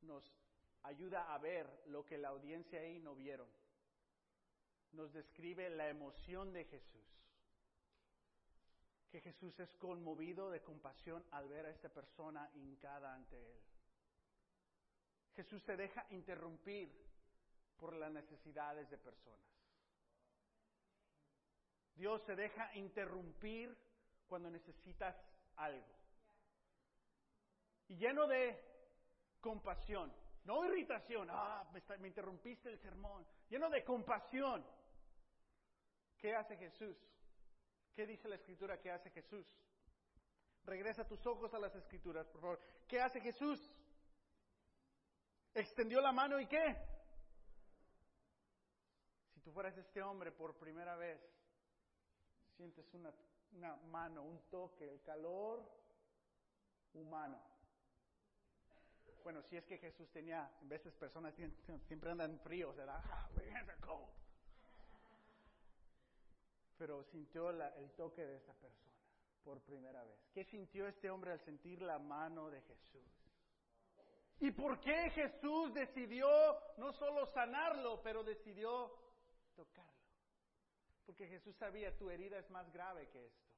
nos 0.03 0.25
ayuda 0.83 1.33
a 1.35 1.39
ver 1.39 1.83
lo 1.87 2.05
que 2.05 2.19
la 2.19 2.29
audiencia 2.29 2.81
ahí 2.81 2.99
no 2.99 3.15
vieron. 3.15 3.49
Nos 4.93 5.13
describe 5.13 5.71
la 5.71 5.89
emoción 5.89 6.53
de 6.53 6.65
Jesús. 6.65 7.01
Que 9.11 9.21
Jesús 9.21 9.59
es 9.59 9.75
conmovido 9.77 10.51
de 10.51 10.63
compasión 10.63 11.25
al 11.33 11.49
ver 11.49 11.67
a 11.67 11.71
esta 11.71 11.89
persona 11.89 12.51
hincada 12.55 13.15
ante 13.15 13.37
él. 13.37 13.61
Jesús 15.35 15.63
se 15.63 15.77
deja 15.77 16.07
interrumpir 16.11 16.93
por 17.77 17.95
las 17.95 18.13
necesidades 18.13 18.89
de 18.91 18.99
personas. 18.99 19.51
Dios 21.95 22.23
se 22.23 22.37
deja 22.37 22.75
interrumpir 22.77 23.77
cuando 24.27 24.51
necesitas 24.51 25.17
algo. 25.57 25.87
Y 27.89 27.97
lleno 27.97 28.27
de 28.27 28.59
compasión, 29.41 30.13
no 30.45 30.65
irritación, 30.65 31.29
ah, 31.31 31.69
me, 31.73 31.99
me 31.99 32.09
interrumpiste 32.09 32.69
el 32.69 32.79
sermón, 32.79 33.27
lleno 33.49 33.69
de 33.69 33.85
compasión. 33.85 34.65
¿Qué 36.19 36.35
hace 36.35 36.57
Jesús? 36.57 36.97
¿Qué 37.95 38.07
dice 38.07 38.29
la 38.29 38.37
escritura 38.37 38.81
que 38.81 38.91
hace 38.91 39.11
Jesús? 39.11 39.47
Regresa 40.65 41.07
tus 41.07 41.25
ojos 41.27 41.53
a 41.55 41.59
las 41.59 41.75
escrituras, 41.75 42.27
por 42.29 42.41
favor. 42.41 42.61
¿Qué 42.87 43.01
hace 43.01 43.21
Jesús? 43.21 43.59
Extendió 45.55 46.01
la 46.01 46.13
mano 46.13 46.39
y 46.39 46.47
qué? 46.47 46.77
Si 49.35 49.41
tú 49.41 49.53
fueras 49.53 49.77
este 49.77 50.03
hombre 50.03 50.31
por 50.31 50.57
primera 50.57 50.97
vez, 50.97 51.21
sientes 52.57 52.87
una 52.95 53.77
mano, 53.87 54.23
un 54.23 54.41
toque, 54.51 54.89
el 54.89 55.01
calor 55.03 55.67
humano. 56.95 57.50
Bueno, 59.23 59.43
si 59.43 59.57
es 59.57 59.65
que 59.67 59.79
Jesús 59.79 60.11
tenía, 60.11 60.51
en 60.63 60.69
veces 60.69 60.95
personas 60.95 61.35
siempre 61.87 62.11
andan 62.11 62.39
fríos, 62.41 62.77
¿verdad? 62.77 63.03
Ah, 63.05 63.29
pero 66.81 67.05
sintió 67.05 67.51
el 67.51 67.91
toque 67.93 68.25
de 68.25 68.37
esa 68.37 68.55
persona 68.55 68.95
por 69.45 69.61
primera 69.61 70.03
vez. 70.03 70.19
¿Qué 70.33 70.45
sintió 70.45 70.87
este 70.89 71.11
hombre 71.11 71.33
al 71.33 71.41
sentir 71.41 71.83
la 71.83 71.99
mano 71.99 72.49
de 72.49 72.63
Jesús? 72.63 73.03
¿Y 74.41 74.51
por 74.51 74.81
qué 74.81 75.11
Jesús 75.11 75.75
decidió 75.75 76.27
no 76.79 76.93
solo 76.95 77.27
sanarlo, 77.35 78.01
pero 78.03 78.25
decidió 78.25 78.91
tocarlo? 79.55 79.93
Porque 81.05 81.27
Jesús 81.27 81.55
sabía, 81.57 81.95
tu 81.99 82.09
herida 82.09 82.39
es 82.39 82.49
más 82.49 82.73
grave 82.73 83.09
que 83.09 83.27
esto. 83.27 83.53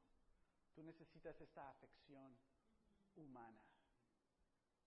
Tú 0.74 0.82
necesitas 0.82 1.40
esta 1.40 1.70
afección 1.70 2.36
humana. 3.14 3.62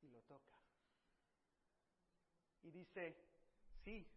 Y 0.02 0.10
lo 0.10 0.22
toca. 0.24 0.65
Y 2.66 2.72
dice, 2.72 3.16
sí, 3.84 4.08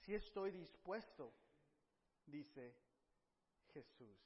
sí 0.00 0.14
estoy 0.16 0.50
dispuesto, 0.50 1.32
dice 2.26 2.74
Jesús. 3.72 4.18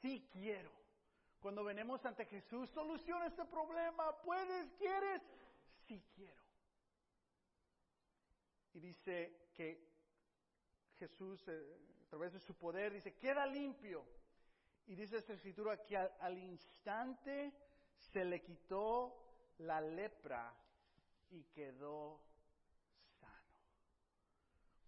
Sí 0.00 0.28
quiero. 0.32 0.70
Cuando 1.40 1.64
venimos 1.64 2.04
ante 2.06 2.24
Jesús, 2.26 2.70
soluciona 2.70 3.26
este 3.26 3.44
problema. 3.46 4.16
¿Puedes? 4.22 4.72
¿Quieres? 4.74 5.22
Sí 5.88 6.00
quiero. 6.14 6.40
Y 8.74 8.78
dice 8.78 9.50
que 9.52 9.84
Jesús, 11.00 11.42
eh, 11.48 11.80
a 12.06 12.10
través 12.10 12.32
de 12.32 12.38
su 12.38 12.54
poder, 12.54 12.92
dice, 12.92 13.16
queda 13.16 13.44
limpio. 13.44 14.06
Y 14.86 14.94
dice 14.94 15.18
esta 15.18 15.32
escritura 15.32 15.84
que 15.84 15.96
al, 15.96 16.14
al 16.20 16.38
instante 16.38 17.52
se 18.12 18.24
le 18.24 18.40
quitó 18.40 19.18
la 19.58 19.80
lepra 19.80 20.61
y 21.32 21.44
quedó 21.54 22.20
sano. 23.18 23.56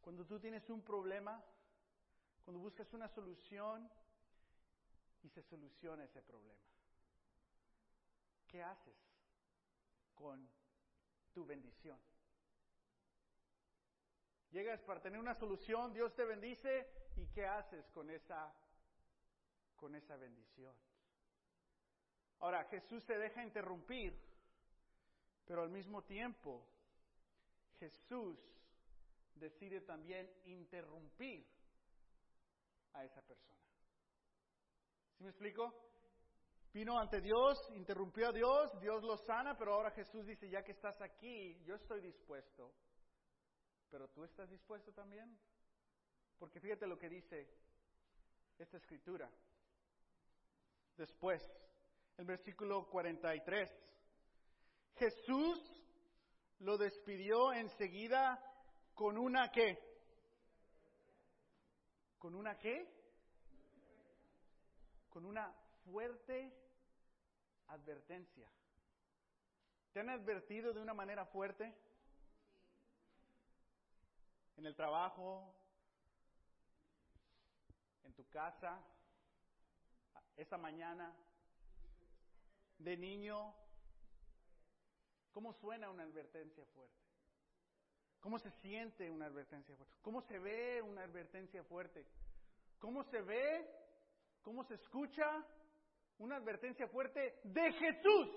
Cuando 0.01 0.25
tú 0.27 0.39
tienes 0.39 0.69
un 0.71 0.83
problema, 0.83 1.43
cuando 2.45 2.61
buscas 2.61 2.93
una 2.93 3.09
solución 3.09 3.91
y 5.23 5.29
se 5.31 5.43
soluciona 5.43 6.05
ese 6.05 6.21
problema, 6.23 6.61
¿qué 8.47 8.63
haces 8.63 8.97
con 10.15 10.49
tu 11.33 11.45
bendición? 11.47 11.99
Llegas 14.51 14.81
para 14.83 15.01
tener 15.01 15.19
una 15.19 15.35
solución, 15.35 15.93
Dios 15.93 16.15
te 16.15 16.25
bendice 16.25 16.89
y 17.17 17.27
¿qué 17.29 17.47
haces 17.47 17.89
con 17.91 18.11
esa 18.11 18.55
con 19.77 19.95
esa 19.97 20.17
bendición? 20.17 20.75
Ahora, 22.39 22.65
Jesús 22.65 23.03
se 23.05 23.17
deja 23.17 23.43
interrumpir, 23.43 24.19
pero 25.47 25.63
al 25.63 25.71
mismo 25.71 26.03
tiempo 26.03 26.67
Jesús 27.79 28.39
decide 29.35 29.81
también 29.83 30.31
interrumpir 30.45 31.47
a 32.93 33.05
esa 33.05 33.23
persona. 33.23 33.61
¿Sí 35.17 35.25
me 35.25 35.31
explico? 35.31 35.73
Vino 36.73 36.99
ante 36.99 37.21
Dios, 37.21 37.59
interrumpió 37.75 38.29
a 38.29 38.33
Dios, 38.33 38.81
Dios 38.81 39.03
lo 39.03 39.17
sana, 39.17 39.57
pero 39.57 39.75
ahora 39.75 39.91
Jesús 39.93 40.27
dice, 40.27 40.49
ya 40.49 40.63
que 40.63 40.73
estás 40.73 41.01
aquí, 41.01 41.63
yo 41.65 41.77
estoy 41.77 42.01
dispuesto 42.01 42.73
pero 43.95 44.09
tú 44.09 44.25
estás 44.25 44.51
dispuesto 44.51 44.93
también. 44.93 45.39
Porque 46.37 46.59
fíjate 46.59 46.85
lo 46.85 46.99
que 46.99 47.09
dice 47.09 47.49
esta 48.59 48.77
escritura. 48.77 49.31
Después, 50.97 51.41
el 52.17 52.25
versículo 52.25 52.89
43. 52.91 53.71
Jesús 54.97 55.61
lo 56.61 56.79
despidió 56.79 57.53
enseguida 57.53 58.43
con 58.95 59.19
una 59.19 59.51
qué? 59.51 59.79
¿Con 62.19 62.35
una 62.35 62.59
qué? 62.59 62.89
Con 65.11 65.25
una 65.27 65.53
fuerte 65.85 66.53
advertencia. 67.69 68.49
¿Te 69.93 70.01
han 70.01 70.11
advertido 70.11 70.73
de 70.73 70.81
una 70.81 70.95
manera 70.95 71.27
fuerte? 71.27 71.75
en 74.57 74.67
el 74.67 74.75
trabajo, 74.75 75.55
en 78.05 78.13
tu 78.15 78.27
casa, 78.29 78.81
esta 80.37 80.57
mañana, 80.57 81.15
de 82.79 82.97
niño. 82.97 83.55
¿Cómo 85.35 85.53
suena 85.55 85.91
una 85.91 86.05
advertencia 86.05 86.65
fuerte? 86.67 87.03
¿Cómo 88.21 88.39
se 88.39 88.53
siente 88.63 89.11
una 89.11 89.27
advertencia 89.27 89.75
fuerte? 89.75 89.97
¿Cómo 90.01 90.23
se 90.23 90.39
ve 90.39 90.81
una 90.81 91.03
advertencia 91.03 91.65
fuerte? 91.65 92.07
¿Cómo 92.79 93.03
se 93.11 93.21
ve? 93.21 93.69
¿Cómo 94.43 94.63
se 94.63 94.75
escucha 94.75 95.45
una 96.19 96.37
advertencia 96.37 96.87
fuerte 96.87 97.41
de 97.43 97.73
Jesús? 97.73 98.29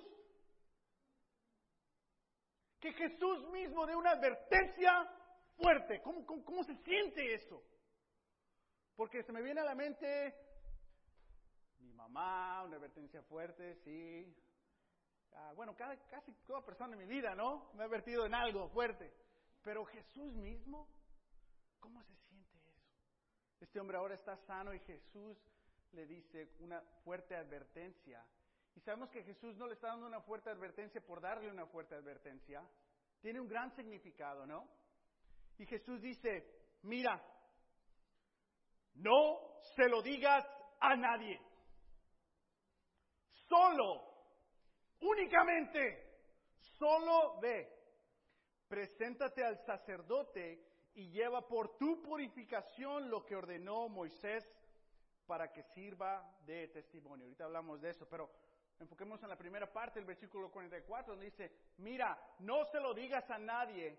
Que 2.80 2.92
Jesús 2.94 3.48
mismo 3.52 3.86
dé 3.86 3.96
una 3.96 4.12
advertencia 4.12 5.08
fuerte. 5.56 6.02
¿Cómo, 6.02 6.26
cómo, 6.26 6.44
cómo 6.44 6.64
se 6.64 6.76
siente 6.78 7.36
eso? 7.36 7.64
Porque 8.96 9.22
se 9.22 9.32
me 9.32 9.44
viene 9.44 9.62
a 9.62 9.66
la 9.66 9.76
mente 9.76 10.36
mi 11.78 11.94
mamá, 11.94 12.64
una 12.64 12.78
advertencia 12.78 13.22
fuerte, 13.22 13.76
sí. 13.84 14.36
Ah, 15.40 15.54
bueno, 15.56 15.76
cada, 15.76 15.96
casi 16.10 16.34
toda 16.46 16.66
persona 16.66 16.94
en 16.94 17.00
mi 17.00 17.06
vida, 17.06 17.36
¿no? 17.36 17.72
Me 17.74 17.84
ha 17.84 17.86
advertido 17.86 18.26
en 18.26 18.34
algo 18.34 18.70
fuerte. 18.70 19.14
Pero 19.64 19.86
Jesús 19.86 20.34
mismo, 20.36 20.88
¿cómo 21.80 22.02
se 22.04 22.16
siente 22.16 22.58
eso? 22.58 22.88
Este 23.60 23.80
hombre 23.80 23.98
ahora 23.98 24.16
está 24.16 24.36
sano 24.38 24.74
y 24.74 24.80
Jesús 24.80 25.38
le 25.92 26.08
dice 26.08 26.50
una 26.60 26.82
fuerte 27.04 27.36
advertencia. 27.36 28.26
Y 28.76 28.80
sabemos 28.82 29.10
que 29.10 29.24
Jesús 29.24 29.56
no 29.58 29.68
le 29.68 29.74
está 29.74 29.88
dando 29.88 30.08
una 30.08 30.22
fuerte 30.22 30.50
advertencia 30.50 31.02
por 31.02 31.22
darle 31.22 31.52
una 31.52 31.66
fuerte 31.66 31.96
advertencia. 31.96 32.64
Tiene 33.22 33.40
un 33.40 33.48
gran 33.48 33.76
significado, 33.76 34.46
¿no? 34.46 34.68
Y 35.58 35.66
Jesús 35.66 36.02
dice, 36.02 36.46
mira, 36.84 37.22
no 38.96 39.60
se 39.76 39.88
lo 39.90 40.02
digas 40.02 40.46
a 40.80 40.96
nadie. 40.96 41.40
Solo, 43.48 44.17
únicamente, 45.02 46.20
solo 46.78 47.40
ve. 47.40 47.74
Preséntate 48.68 49.44
al 49.44 49.58
sacerdote 49.66 50.64
y 50.96 51.10
lleva 51.10 51.48
por 51.48 51.78
tu 51.78 52.02
purificación 52.02 53.10
lo 53.10 53.26
que 53.26 53.36
ordenó 53.36 53.88
Moisés 53.88 54.46
para 55.26 55.52
que 55.52 55.64
sirva 55.64 56.38
de 56.46 56.68
testimonio. 56.70 57.26
Ahorita 57.26 57.46
hablamos 57.46 57.82
de 57.82 57.92
eso, 57.92 58.08
pero 58.10 58.30
enfoquemos 58.80 59.22
en 59.24 59.30
la 59.30 59.38
primera 59.38 59.72
parte 59.72 60.00
del 60.00 60.06
versículo 60.06 60.52
44, 60.52 61.14
donde 61.14 61.26
dice, 61.26 61.52
mira, 61.78 62.18
no 62.40 62.66
se 62.66 62.80
lo 62.80 62.94
digas 62.94 63.30
a 63.30 63.38
nadie, 63.38 63.98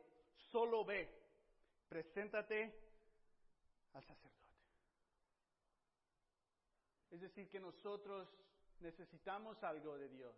solo 0.51 0.85
ve 0.85 1.19
preséntate 1.89 2.75
al 3.95 4.05
sacerdote. 4.05 4.37
Es 7.11 7.21
decir, 7.21 7.49
que 7.49 7.59
nosotros 7.59 8.29
necesitamos 8.81 9.63
algo 9.65 9.97
de 9.97 10.09
Dios. 10.09 10.37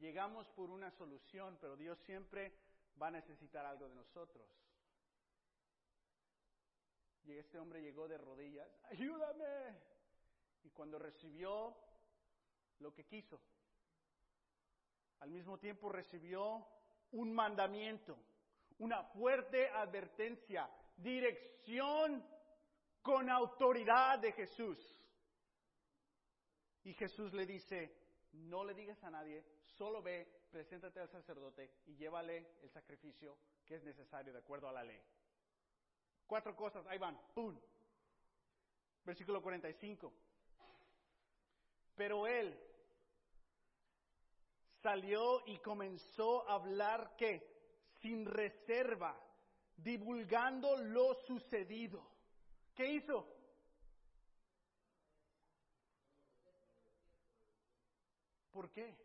Llegamos 0.00 0.48
por 0.50 0.70
una 0.70 0.90
solución, 0.90 1.58
pero 1.60 1.76
Dios 1.76 1.98
siempre 2.00 2.52
va 3.00 3.08
a 3.08 3.12
necesitar 3.12 3.64
algo 3.64 3.88
de 3.88 3.94
nosotros. 3.94 4.46
Y 7.24 7.32
este 7.32 7.58
hombre 7.58 7.82
llegó 7.82 8.06
de 8.06 8.18
rodillas, 8.18 8.68
ayúdame. 8.84 9.76
Y 10.62 10.70
cuando 10.70 10.98
recibió 10.98 11.76
lo 12.78 12.92
que 12.92 13.04
quiso, 13.04 13.40
al 15.20 15.30
mismo 15.30 15.58
tiempo 15.58 15.88
recibió 15.88 16.66
un 17.12 17.32
mandamiento 17.32 18.18
una 18.78 19.02
fuerte 19.04 19.68
advertencia, 19.68 20.68
dirección 20.96 22.24
con 23.02 23.30
autoridad 23.30 24.18
de 24.18 24.32
Jesús. 24.32 24.78
Y 26.84 26.92
Jesús 26.94 27.32
le 27.32 27.46
dice, 27.46 28.05
no 28.36 28.64
le 28.64 28.74
digas 28.74 29.02
a 29.02 29.10
nadie, 29.10 29.44
solo 29.64 30.02
ve, 30.02 30.26
preséntate 30.50 31.00
al 31.00 31.08
sacerdote 31.08 31.70
y 31.86 31.96
llévale 31.96 32.58
el 32.62 32.70
sacrificio 32.70 33.36
que 33.64 33.76
es 33.76 33.84
necesario 33.84 34.32
de 34.32 34.38
acuerdo 34.38 34.68
a 34.68 34.72
la 34.72 34.84
ley. 34.84 35.02
Cuatro 36.26 36.54
cosas, 36.56 36.86
ahí 36.86 36.98
van, 36.98 37.18
¡pum! 37.34 37.58
Versículo 39.04 39.42
45. 39.42 40.12
Pero 41.94 42.26
él 42.26 42.58
salió 44.82 45.46
y 45.46 45.58
comenzó 45.58 46.48
a 46.48 46.54
hablar 46.54 47.14
qué? 47.16 47.56
sin 48.00 48.24
reserva, 48.24 49.18
divulgando 49.76 50.76
lo 50.76 51.14
sucedido. 51.26 52.06
¿Qué 52.74 52.92
hizo? 52.92 53.35
¿Por 58.56 58.70
qué? 58.70 58.96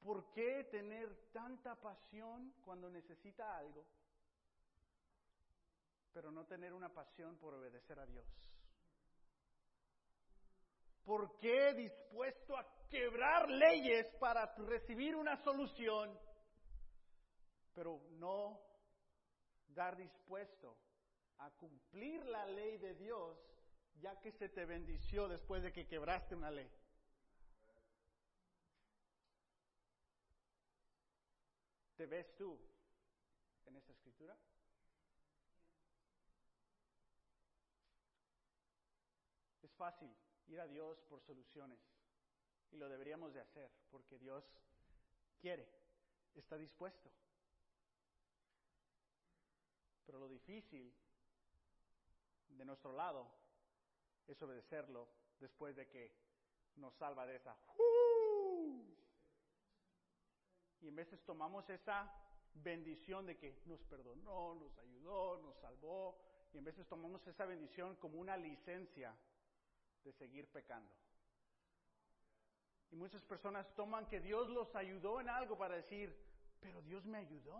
¿Por 0.00 0.32
qué 0.32 0.64
tener 0.70 1.30
tanta 1.32 1.76
pasión 1.76 2.54
cuando 2.64 2.88
necesita 2.88 3.58
algo? 3.58 3.84
pero 6.14 6.32
no 6.32 6.46
tener 6.46 6.72
una 6.72 6.88
pasión 6.88 7.36
por 7.36 7.54
obedecer 7.54 8.00
a 8.00 8.06
Dios? 8.06 8.26
¿Por 11.04 11.38
qué 11.38 11.74
dispuesto 11.74 12.56
a 12.56 12.66
quebrar 12.88 13.48
leyes 13.50 14.10
para 14.18 14.46
recibir 14.56 15.14
una 15.14 15.36
solución, 15.44 16.18
pero 17.74 18.00
no 18.12 18.58
dar 19.68 19.96
dispuesto 19.96 20.76
a 21.36 21.50
cumplir 21.50 22.24
la 22.24 22.46
ley 22.46 22.78
de 22.78 22.94
Dios 22.94 23.38
ya 24.00 24.18
que 24.18 24.32
se 24.32 24.48
te 24.48 24.64
bendició 24.64 25.28
después 25.28 25.62
de 25.62 25.70
que 25.70 25.86
quebraste 25.86 26.34
una 26.34 26.50
ley? 26.50 26.68
¿Te 31.98 32.06
ves 32.06 32.32
tú 32.36 32.56
en 33.66 33.74
esta 33.74 33.92
escritura? 33.92 34.38
Es 39.60 39.72
fácil 39.72 40.08
ir 40.46 40.60
a 40.60 40.68
Dios 40.68 41.00
por 41.08 41.20
soluciones 41.20 41.80
y 42.70 42.76
lo 42.76 42.88
deberíamos 42.88 43.34
de 43.34 43.40
hacer 43.40 43.68
porque 43.90 44.16
Dios 44.16 44.44
quiere, 45.40 45.68
está 46.36 46.56
dispuesto. 46.56 47.10
Pero 50.06 50.20
lo 50.20 50.28
difícil 50.28 50.94
de 52.46 52.64
nuestro 52.64 52.92
lado 52.92 53.28
es 54.28 54.40
obedecerlo 54.40 55.08
después 55.40 55.74
de 55.74 55.88
que 55.88 56.14
nos 56.76 56.94
salva 56.94 57.26
de 57.26 57.34
esa. 57.34 57.58
Y 60.80 60.88
en 60.88 60.96
veces 60.96 61.20
tomamos 61.24 61.68
esa 61.70 62.12
bendición 62.54 63.26
de 63.26 63.36
que 63.36 63.60
nos 63.66 63.82
perdonó, 63.84 64.54
nos 64.54 64.76
ayudó, 64.78 65.38
nos 65.38 65.56
salvó, 65.58 66.18
y 66.52 66.58
en 66.58 66.64
veces 66.64 66.86
tomamos 66.86 67.26
esa 67.26 67.44
bendición 67.44 67.96
como 67.96 68.18
una 68.18 68.36
licencia 68.36 69.14
de 70.04 70.12
seguir 70.12 70.48
pecando. 70.48 70.92
Y 72.90 72.96
muchas 72.96 73.22
personas 73.24 73.72
toman 73.74 74.08
que 74.08 74.20
Dios 74.20 74.48
los 74.48 74.74
ayudó 74.74 75.20
en 75.20 75.28
algo 75.28 75.58
para 75.58 75.76
decir, 75.76 76.16
pero 76.60 76.80
Dios 76.82 77.04
me 77.04 77.18
ayudó. 77.18 77.56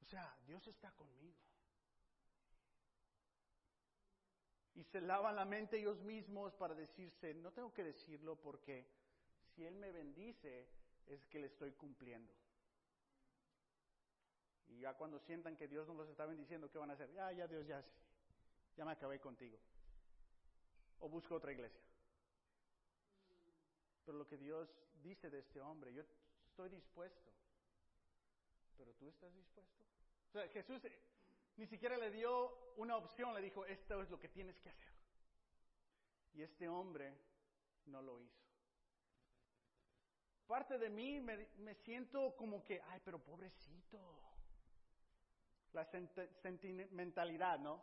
O 0.00 0.04
sea, 0.04 0.36
Dios 0.46 0.66
está 0.68 0.92
conmigo. 0.92 1.38
Y 4.74 4.84
se 4.84 5.00
lavan 5.00 5.36
la 5.36 5.44
mente 5.44 5.78
ellos 5.78 6.00
mismos 6.02 6.54
para 6.54 6.74
decirse, 6.74 7.34
no 7.34 7.52
tengo 7.52 7.72
que 7.72 7.84
decirlo 7.84 8.36
porque 8.36 8.86
si 9.54 9.64
Él 9.64 9.76
me 9.76 9.92
bendice 9.92 10.68
es 11.08 11.24
que 11.26 11.38
le 11.38 11.46
estoy 11.46 11.72
cumpliendo. 11.72 12.32
Y 14.68 14.80
ya 14.80 14.94
cuando 14.94 15.18
sientan 15.20 15.56
que 15.56 15.68
Dios 15.68 15.86
no 15.86 15.94
los 15.94 16.08
está 16.08 16.26
bendiciendo, 16.26 16.70
¿qué 16.70 16.78
van 16.78 16.90
a 16.90 16.94
hacer? 16.94 17.12
Ya, 17.12 17.30
ya 17.32 17.46
Dios, 17.46 17.66
ya, 17.66 17.84
ya 18.76 18.84
me 18.84 18.92
acabé 18.92 19.20
contigo. 19.20 19.58
O 21.00 21.08
busco 21.08 21.34
otra 21.34 21.52
iglesia. 21.52 21.80
Pero 24.04 24.18
lo 24.18 24.26
que 24.26 24.36
Dios 24.36 24.68
dice 25.02 25.30
de 25.30 25.38
este 25.38 25.60
hombre, 25.60 25.92
yo 25.92 26.02
estoy 26.48 26.70
dispuesto. 26.70 27.32
Pero 28.76 28.92
tú 28.94 29.08
estás 29.08 29.32
dispuesto. 29.34 29.84
O 30.28 30.32
sea, 30.32 30.48
Jesús 30.48 30.84
eh, 30.84 30.98
ni 31.56 31.66
siquiera 31.66 31.96
le 31.96 32.10
dio 32.10 32.72
una 32.76 32.96
opción, 32.96 33.34
le 33.34 33.40
dijo, 33.40 33.64
esto 33.66 34.02
es 34.02 34.10
lo 34.10 34.18
que 34.18 34.28
tienes 34.28 34.58
que 34.60 34.68
hacer. 34.70 34.92
Y 36.34 36.42
este 36.42 36.68
hombre 36.68 37.16
no 37.86 38.02
lo 38.02 38.20
hizo. 38.20 38.43
Parte 40.46 40.78
de 40.78 40.90
mí 40.90 41.20
me, 41.20 41.48
me 41.58 41.74
siento 41.74 42.36
como 42.36 42.64
que, 42.64 42.80
ay, 42.90 43.00
pero 43.04 43.18
pobrecito. 43.18 44.20
La 45.72 45.84
sentimentalidad, 46.42 47.58
¿no? 47.58 47.82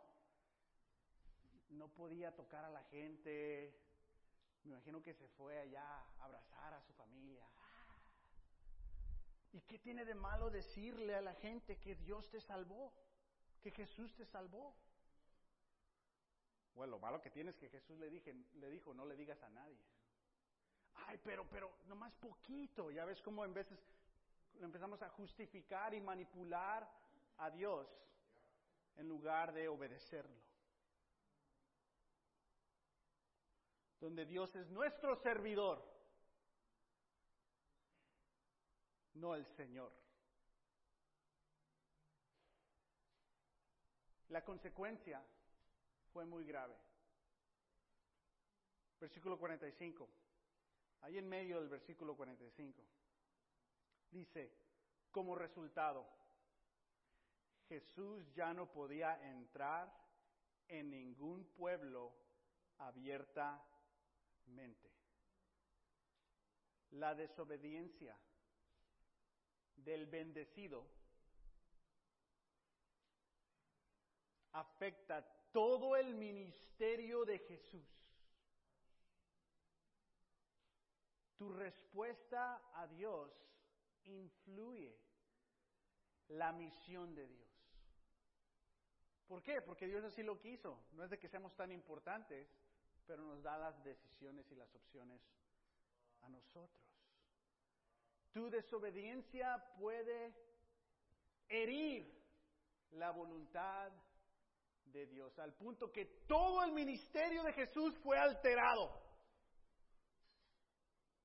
No 1.70 1.88
podía 1.88 2.34
tocar 2.34 2.64
a 2.64 2.70
la 2.70 2.82
gente, 2.84 3.74
me 4.64 4.72
imagino 4.72 5.02
que 5.02 5.14
se 5.14 5.26
fue 5.28 5.58
allá 5.58 5.84
a 5.84 6.24
abrazar 6.24 6.74
a 6.74 6.82
su 6.82 6.92
familia. 6.94 7.44
¿Y 9.52 9.60
qué 9.62 9.78
tiene 9.78 10.04
de 10.04 10.14
malo 10.14 10.50
decirle 10.50 11.14
a 11.14 11.20
la 11.20 11.34
gente 11.34 11.78
que 11.78 11.94
Dios 11.96 12.30
te 12.30 12.40
salvó? 12.40 12.92
Que 13.60 13.70
Jesús 13.70 14.14
te 14.14 14.24
salvó. 14.24 14.74
Bueno, 16.74 16.92
lo 16.92 16.98
malo 17.00 17.20
que 17.20 17.30
tiene 17.30 17.50
es 17.50 17.56
que 17.56 17.68
Jesús 17.68 17.98
le, 17.98 18.08
dije, 18.08 18.34
le 18.54 18.70
dijo, 18.70 18.94
no 18.94 19.04
le 19.04 19.16
digas 19.16 19.42
a 19.42 19.50
nadie. 19.50 19.84
Ay, 20.94 21.18
pero, 21.24 21.46
pero, 21.48 21.70
nomás 21.86 22.12
poquito. 22.14 22.90
Ya 22.90 23.04
ves 23.04 23.20
cómo 23.22 23.44
en 23.44 23.54
veces 23.54 23.78
empezamos 24.60 25.02
a 25.02 25.08
justificar 25.10 25.94
y 25.94 26.00
manipular 26.00 26.88
a 27.38 27.50
Dios 27.50 27.88
en 28.96 29.08
lugar 29.08 29.52
de 29.52 29.68
obedecerlo. 29.68 30.52
donde 34.02 34.26
Dios 34.26 34.52
es 34.56 34.68
nuestro 34.70 35.14
servidor, 35.14 35.80
no 39.14 39.36
el 39.36 39.46
Señor. 39.54 39.92
La 44.30 44.44
consecuencia 44.44 45.24
fue 46.12 46.24
muy 46.24 46.44
grave. 46.44 46.74
Versículo 48.98 49.38
45. 49.38 50.08
Ahí 51.02 51.18
en 51.18 51.28
medio 51.28 51.60
del 51.60 51.68
versículo 51.68 52.16
45. 52.16 52.82
Dice, 54.10 54.52
como 55.10 55.34
resultado, 55.34 56.06
Jesús 57.68 58.32
ya 58.34 58.52
no 58.52 58.70
podía 58.70 59.20
entrar 59.30 59.92
en 60.68 60.90
ningún 60.90 61.44
pueblo 61.56 62.14
abierta 62.78 63.64
mente. 64.46 64.90
La 66.90 67.14
desobediencia 67.14 68.16
del 69.76 70.06
bendecido 70.06 70.86
afecta 74.52 75.22
todo 75.52 75.96
el 75.96 76.14
ministerio 76.14 77.24
de 77.24 77.38
Jesús. 77.38 78.01
Tu 81.42 81.52
respuesta 81.54 82.62
a 82.72 82.86
Dios 82.86 83.28
influye 84.04 84.96
la 86.28 86.52
misión 86.52 87.16
de 87.16 87.26
Dios. 87.26 87.50
¿Por 89.26 89.42
qué? 89.42 89.60
Porque 89.60 89.88
Dios 89.88 90.04
así 90.04 90.22
lo 90.22 90.38
quiso. 90.38 90.84
No 90.92 91.02
es 91.02 91.10
de 91.10 91.18
que 91.18 91.28
seamos 91.28 91.52
tan 91.56 91.72
importantes, 91.72 92.48
pero 93.08 93.24
nos 93.24 93.42
da 93.42 93.58
las 93.58 93.82
decisiones 93.82 94.48
y 94.52 94.54
las 94.54 94.72
opciones 94.72 95.20
a 96.20 96.28
nosotros. 96.28 96.86
Tu 98.30 98.48
desobediencia 98.48 99.74
puede 99.80 100.32
herir 101.48 102.22
la 102.92 103.10
voluntad 103.10 103.90
de 104.84 105.06
Dios, 105.06 105.36
al 105.40 105.54
punto 105.54 105.90
que 105.90 106.04
todo 106.28 106.62
el 106.62 106.70
ministerio 106.70 107.42
de 107.42 107.52
Jesús 107.52 107.98
fue 107.98 108.16
alterado, 108.16 109.01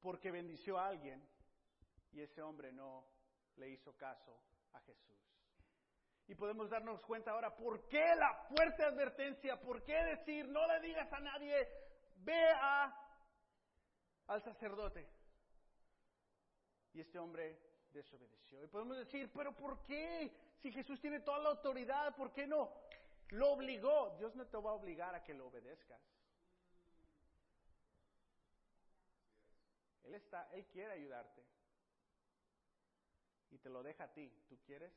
porque 0.01 0.31
bendició 0.31 0.77
a 0.77 0.87
alguien 0.87 1.27
y 2.11 2.21
ese 2.21 2.41
hombre 2.41 2.71
no 2.71 3.05
le 3.57 3.69
hizo 3.69 3.95
caso 3.97 4.39
a 4.73 4.79
Jesús. 4.81 5.17
Y 6.27 6.35
podemos 6.35 6.69
darnos 6.69 7.01
cuenta 7.01 7.31
ahora 7.31 7.55
por 7.55 7.87
qué 7.87 8.15
la 8.15 8.33
fuerte 8.49 8.83
advertencia, 8.83 9.59
por 9.61 9.83
qué 9.83 9.95
decir, 10.03 10.47
no 10.49 10.67
le 10.67 10.81
digas 10.81 11.11
a 11.13 11.19
nadie, 11.19 11.67
ve 12.17 12.49
a, 12.53 12.93
al 14.27 14.43
sacerdote. 14.43 15.07
Y 16.93 16.99
este 16.99 17.17
hombre 17.17 17.57
desobedeció. 17.91 18.61
Y 18.61 18.67
podemos 18.67 18.97
decir, 18.97 19.31
pero 19.33 19.55
¿por 19.55 19.81
qué? 19.83 20.31
Si 20.61 20.71
Jesús 20.71 20.99
tiene 20.99 21.21
toda 21.21 21.39
la 21.39 21.49
autoridad, 21.49 22.13
¿por 22.15 22.33
qué 22.33 22.45
no? 22.45 22.73
Lo 23.29 23.51
obligó. 23.51 24.15
Dios 24.17 24.35
no 24.35 24.45
te 24.47 24.57
va 24.57 24.71
a 24.71 24.73
obligar 24.73 25.15
a 25.15 25.23
que 25.23 25.33
lo 25.33 25.47
obedezcas. 25.47 26.01
Él 30.07 30.15
está, 30.15 30.49
Él 30.53 30.65
quiere 30.67 30.93
ayudarte. 30.93 31.43
Y 33.49 33.57
te 33.57 33.69
lo 33.69 33.83
deja 33.83 34.05
a 34.05 34.13
ti. 34.13 34.31
¿Tú 34.47 34.57
quieres 34.65 34.93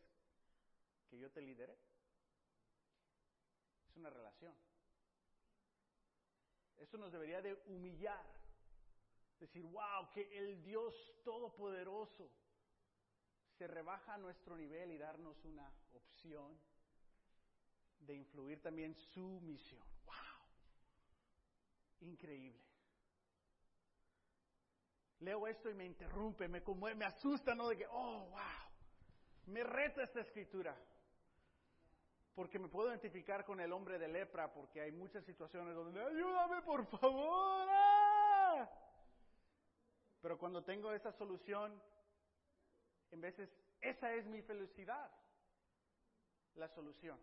que 1.09 1.19
yo 1.19 1.31
te 1.33 1.41
lidere? 1.41 1.77
Es 3.89 3.97
una 3.97 4.09
relación. 4.09 4.55
Eso 6.79 6.97
nos 6.97 7.11
debería 7.11 7.43
de 7.43 7.55
humillar. 7.67 8.25
Decir, 9.41 9.65
wow, 9.65 10.13
que 10.15 10.39
el 10.39 10.63
Dios 10.63 10.95
Todopoderoso 11.25 12.31
se 13.59 13.67
rebaja 13.67 14.15
a 14.15 14.19
nuestro 14.19 14.57
nivel 14.57 14.93
y 14.93 14.99
darnos 14.99 15.45
una 15.45 15.73
opción 15.93 16.57
de 17.99 18.15
influir 18.15 18.63
también 18.63 18.95
su 18.95 19.41
misión. 19.41 19.83
¡Wow! 20.05 20.15
Increíble. 22.01 22.70
Leo 25.21 25.47
esto 25.47 25.69
y 25.69 25.75
me 25.75 25.85
interrumpe, 25.85 26.49
me 26.49 26.63
conmueve, 26.63 26.97
me 26.97 27.05
asusta, 27.05 27.55
¿no? 27.55 27.69
De 27.69 27.77
que, 27.77 27.87
oh, 27.87 28.29
wow, 28.31 28.71
me 29.47 29.63
reta 29.63 30.03
esta 30.03 30.21
escritura. 30.21 30.75
Porque 32.35 32.59
me 32.59 32.69
puedo 32.69 32.89
identificar 32.89 33.45
con 33.45 33.61
el 33.61 33.73
hombre 33.73 33.99
de 33.99 34.09
lepra, 34.09 34.53
porque 34.53 34.81
hay 34.81 34.93
muchas 34.93 35.25
situaciones 35.25 35.75
donde, 35.75 36.01
ayúdame 36.03 36.63
por 36.63 36.87
favor. 36.87 37.69
¡ah! 37.71 38.69
Pero 40.23 40.39
cuando 40.39 40.65
tengo 40.65 40.93
esa 40.93 41.13
solución, 41.13 41.83
en 43.11 43.21
veces 43.21 43.51
esa 43.81 44.15
es 44.15 44.27
mi 44.27 44.41
felicidad, 44.43 45.11
la 46.55 46.69
solución. 46.69 47.19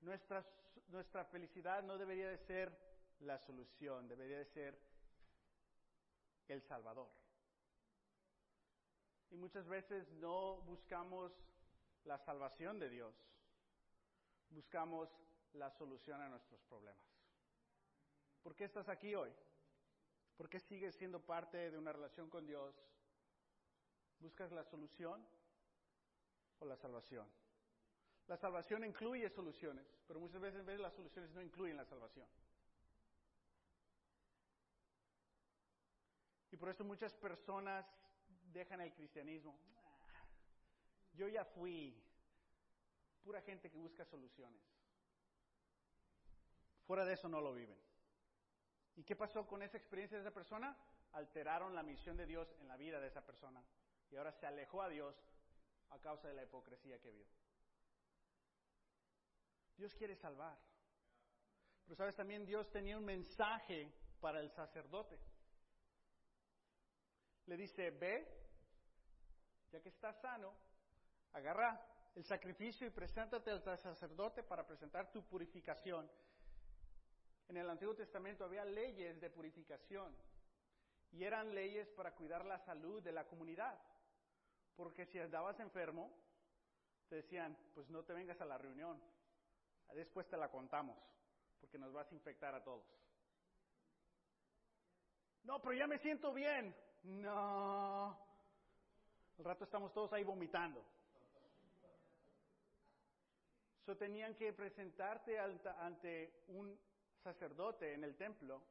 Nuestra, 0.00 0.44
nuestra 0.88 1.24
felicidad 1.26 1.82
no 1.82 1.98
debería 1.98 2.28
de 2.28 2.38
ser 2.38 2.76
la 3.20 3.38
solución, 3.38 4.08
debería 4.08 4.38
de 4.38 4.46
ser 4.46 4.89
el 6.52 6.62
Salvador. 6.62 7.08
Y 9.30 9.36
muchas 9.36 9.66
veces 9.68 10.10
no 10.14 10.56
buscamos 10.62 11.32
la 12.04 12.18
salvación 12.18 12.78
de 12.78 12.88
Dios, 12.88 13.14
buscamos 14.50 15.08
la 15.52 15.70
solución 15.70 16.20
a 16.20 16.28
nuestros 16.28 16.60
problemas. 16.62 17.06
¿Por 18.42 18.54
qué 18.54 18.64
estás 18.64 18.88
aquí 18.88 19.14
hoy? 19.14 19.32
¿Por 20.36 20.48
qué 20.48 20.58
sigues 20.58 20.94
siendo 20.96 21.20
parte 21.20 21.70
de 21.70 21.78
una 21.78 21.92
relación 21.92 22.30
con 22.30 22.46
Dios? 22.46 22.74
¿Buscas 24.18 24.50
la 24.52 24.64
solución 24.64 25.24
o 26.58 26.64
la 26.64 26.76
salvación? 26.76 27.28
La 28.26 28.36
salvación 28.36 28.84
incluye 28.84 29.28
soluciones, 29.28 29.86
pero 30.06 30.20
muchas 30.20 30.40
veces 30.40 30.64
las 30.78 30.94
soluciones 30.94 31.30
no 31.32 31.42
incluyen 31.42 31.76
la 31.76 31.84
salvación. 31.84 32.26
Y 36.50 36.56
por 36.56 36.68
eso 36.68 36.84
muchas 36.84 37.14
personas 37.14 37.86
dejan 38.52 38.80
el 38.80 38.92
cristianismo. 38.92 39.56
Yo 41.14 41.28
ya 41.28 41.44
fui 41.44 41.96
pura 43.22 43.40
gente 43.42 43.70
que 43.70 43.78
busca 43.78 44.04
soluciones. 44.04 44.62
Fuera 46.86 47.04
de 47.04 47.14
eso 47.14 47.28
no 47.28 47.40
lo 47.40 47.52
viven. 47.52 47.78
¿Y 48.96 49.04
qué 49.04 49.14
pasó 49.14 49.46
con 49.46 49.62
esa 49.62 49.76
experiencia 49.76 50.18
de 50.18 50.22
esa 50.22 50.34
persona? 50.34 50.76
Alteraron 51.12 51.74
la 51.74 51.82
misión 51.82 52.16
de 52.16 52.26
Dios 52.26 52.52
en 52.60 52.68
la 52.68 52.76
vida 52.76 53.00
de 53.00 53.06
esa 53.06 53.24
persona. 53.24 53.62
Y 54.10 54.16
ahora 54.16 54.32
se 54.32 54.46
alejó 54.46 54.82
a 54.82 54.88
Dios 54.88 55.16
a 55.90 55.98
causa 56.00 56.28
de 56.28 56.34
la 56.34 56.42
hipocresía 56.42 57.00
que 57.00 57.10
vio. 57.10 57.26
Dios 59.76 59.94
quiere 59.94 60.16
salvar. 60.16 60.58
Pero 61.84 61.96
sabes, 61.96 62.14
también 62.14 62.44
Dios 62.44 62.70
tenía 62.70 62.96
un 62.96 63.04
mensaje 63.04 63.92
para 64.20 64.40
el 64.40 64.50
sacerdote. 64.50 65.18
Le 67.46 67.56
dice, 67.56 67.90
ve, 67.90 68.26
ya 69.70 69.80
que 69.80 69.88
estás 69.88 70.20
sano, 70.20 70.54
agarra 71.32 71.80
el 72.14 72.24
sacrificio 72.24 72.86
y 72.86 72.90
preséntate 72.90 73.50
al 73.50 73.62
sacerdote 73.78 74.42
para 74.42 74.66
presentar 74.66 75.10
tu 75.10 75.24
purificación. 75.24 76.10
En 77.48 77.56
el 77.56 77.68
Antiguo 77.68 77.94
Testamento 77.94 78.44
había 78.44 78.64
leyes 78.64 79.20
de 79.20 79.30
purificación 79.30 80.16
y 81.12 81.24
eran 81.24 81.54
leyes 81.54 81.88
para 81.90 82.14
cuidar 82.14 82.44
la 82.44 82.58
salud 82.58 83.02
de 83.02 83.12
la 83.12 83.26
comunidad. 83.26 83.78
Porque 84.76 85.06
si 85.06 85.18
andabas 85.18 85.58
enfermo, 85.60 86.12
te 87.08 87.16
decían, 87.16 87.56
pues 87.74 87.88
no 87.90 88.04
te 88.04 88.12
vengas 88.12 88.40
a 88.40 88.44
la 88.44 88.56
reunión, 88.56 89.02
después 89.94 90.28
te 90.28 90.36
la 90.36 90.48
contamos, 90.48 90.96
porque 91.60 91.78
nos 91.78 91.92
vas 91.92 92.10
a 92.10 92.14
infectar 92.14 92.54
a 92.54 92.62
todos. 92.62 92.86
No, 95.42 95.60
pero 95.60 95.74
ya 95.74 95.86
me 95.86 95.98
siento 95.98 96.32
bien. 96.32 96.74
No. 97.02 98.18
Al 99.38 99.44
rato 99.44 99.64
estamos 99.64 99.92
todos 99.92 100.12
ahí 100.12 100.24
vomitando. 100.24 100.84
So 103.86 103.96
tenían 103.96 104.34
que 104.34 104.52
presentarte 104.52 105.38
ante 105.38 106.44
un 106.48 106.78
sacerdote 107.22 107.94
en 107.94 108.04
el 108.04 108.16
templo 108.16 108.62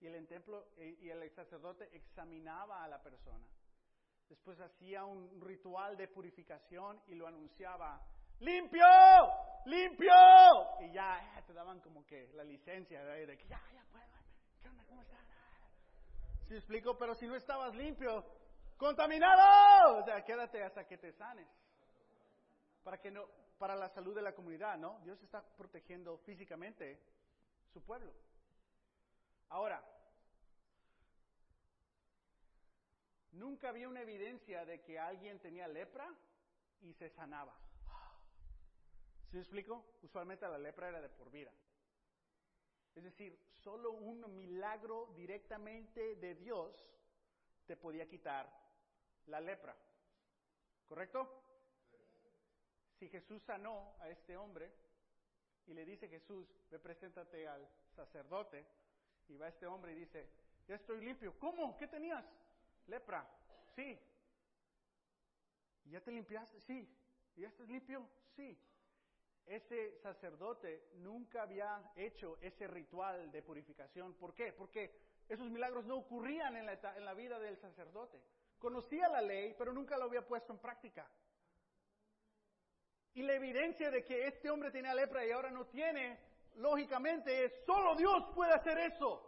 y 0.00 0.06
el, 0.06 0.26
templo, 0.26 0.68
y 0.76 1.08
el 1.08 1.30
sacerdote 1.30 1.88
examinaba 1.96 2.84
a 2.84 2.88
la 2.88 3.02
persona. 3.02 3.46
Después 4.28 4.60
hacía 4.60 5.04
un 5.04 5.40
ritual 5.40 5.96
de 5.96 6.06
purificación 6.06 7.00
y 7.06 7.14
lo 7.14 7.26
anunciaba, 7.26 8.06
limpio, 8.40 8.84
limpio. 9.64 10.12
Y 10.80 10.92
ya 10.92 11.38
eh, 11.38 11.42
te 11.46 11.54
daban 11.54 11.80
como 11.80 12.04
que 12.06 12.28
la 12.34 12.44
licencia 12.44 13.02
de, 13.04 13.38
que 13.38 13.48
ya, 13.48 13.60
ya 13.72 13.84
puedo, 13.90 14.04
¿qué 14.60 14.68
onda? 14.68 14.84
¿Cómo 14.84 15.00
estás? 15.02 15.37
¿Sí 16.48 16.56
explico? 16.56 16.96
Pero 16.96 17.14
si 17.14 17.26
no 17.26 17.36
estabas 17.36 17.74
limpio, 17.74 18.24
contaminado, 18.78 19.98
o 19.98 20.04
sea, 20.04 20.24
quédate 20.24 20.62
hasta 20.62 20.86
que 20.86 20.96
te 20.96 21.12
sanes. 21.12 21.46
Para 22.82 22.98
que 22.98 23.10
no, 23.10 23.26
para 23.58 23.76
la 23.76 23.90
salud 23.90 24.14
de 24.14 24.22
la 24.22 24.34
comunidad, 24.34 24.78
¿no? 24.78 24.98
Dios 25.00 25.22
está 25.22 25.42
protegiendo 25.42 26.16
físicamente 26.18 26.98
su 27.74 27.82
pueblo. 27.82 28.14
Ahora, 29.50 29.84
nunca 33.32 33.68
había 33.68 33.88
una 33.88 34.00
evidencia 34.00 34.64
de 34.64 34.80
que 34.80 34.98
alguien 34.98 35.38
tenía 35.40 35.68
lepra 35.68 36.08
y 36.80 36.94
se 36.94 37.10
sanaba. 37.10 37.54
¿Sí 39.30 39.36
explico? 39.36 39.84
Usualmente 40.02 40.48
la 40.48 40.56
lepra 40.56 40.88
era 40.88 41.02
de 41.02 41.10
por 41.10 41.30
vida. 41.30 41.52
Es 42.98 43.04
decir, 43.04 43.38
solo 43.62 43.92
un 43.92 44.36
milagro 44.36 45.12
directamente 45.14 46.16
de 46.16 46.34
Dios 46.34 46.74
te 47.64 47.76
podía 47.76 48.08
quitar 48.08 48.52
la 49.26 49.40
lepra. 49.40 49.76
¿Correcto? 50.84 51.44
Si 52.98 53.08
Jesús 53.08 53.40
sanó 53.44 53.94
a 54.00 54.08
este 54.08 54.36
hombre, 54.36 54.72
y 55.68 55.74
le 55.74 55.84
dice 55.84 56.08
Jesús, 56.08 56.52
ve 56.72 56.80
preséntate 56.80 57.46
al 57.46 57.68
sacerdote, 57.94 58.66
y 59.28 59.36
va 59.36 59.46
este 59.46 59.68
hombre 59.68 59.92
y 59.92 60.00
dice, 60.00 60.28
ya 60.66 60.74
estoy 60.74 61.00
limpio. 61.00 61.38
¿Cómo? 61.38 61.76
¿Qué 61.76 61.86
tenías? 61.86 62.24
Lepra. 62.88 63.24
Sí. 63.76 63.96
¿Y 65.84 65.90
ya 65.90 66.00
te 66.00 66.10
limpiaste? 66.10 66.60
Sí. 66.62 66.92
¿Y 67.36 67.42
ya 67.42 67.48
estás 67.48 67.68
limpio? 67.68 68.08
Sí. 68.34 68.58
Ese 69.48 69.98
sacerdote 70.00 70.90
nunca 70.96 71.42
había 71.42 71.82
hecho 71.96 72.36
ese 72.42 72.66
ritual 72.66 73.32
de 73.32 73.42
purificación. 73.42 74.14
¿Por 74.14 74.34
qué? 74.34 74.52
Porque 74.52 74.94
esos 75.28 75.50
milagros 75.50 75.86
no 75.86 75.96
ocurrían 75.96 76.56
en 76.56 76.66
la, 76.66 76.72
en 76.96 77.04
la 77.04 77.14
vida 77.14 77.38
del 77.38 77.56
sacerdote. 77.56 78.20
Conocía 78.58 79.08
la 79.08 79.22
ley, 79.22 79.54
pero 79.56 79.72
nunca 79.72 79.96
lo 79.96 80.04
había 80.04 80.26
puesto 80.26 80.52
en 80.52 80.58
práctica. 80.58 81.10
Y 83.14 83.22
la 83.22 83.34
evidencia 83.34 83.90
de 83.90 84.04
que 84.04 84.26
este 84.26 84.50
hombre 84.50 84.70
tenía 84.70 84.94
lepra 84.94 85.24
y 85.24 85.30
ahora 85.30 85.50
no 85.50 85.66
tiene, 85.66 86.20
lógicamente 86.56 87.46
es, 87.46 87.52
solo 87.64 87.96
Dios 87.96 88.26
puede 88.34 88.52
hacer 88.52 88.78
eso. 88.78 89.24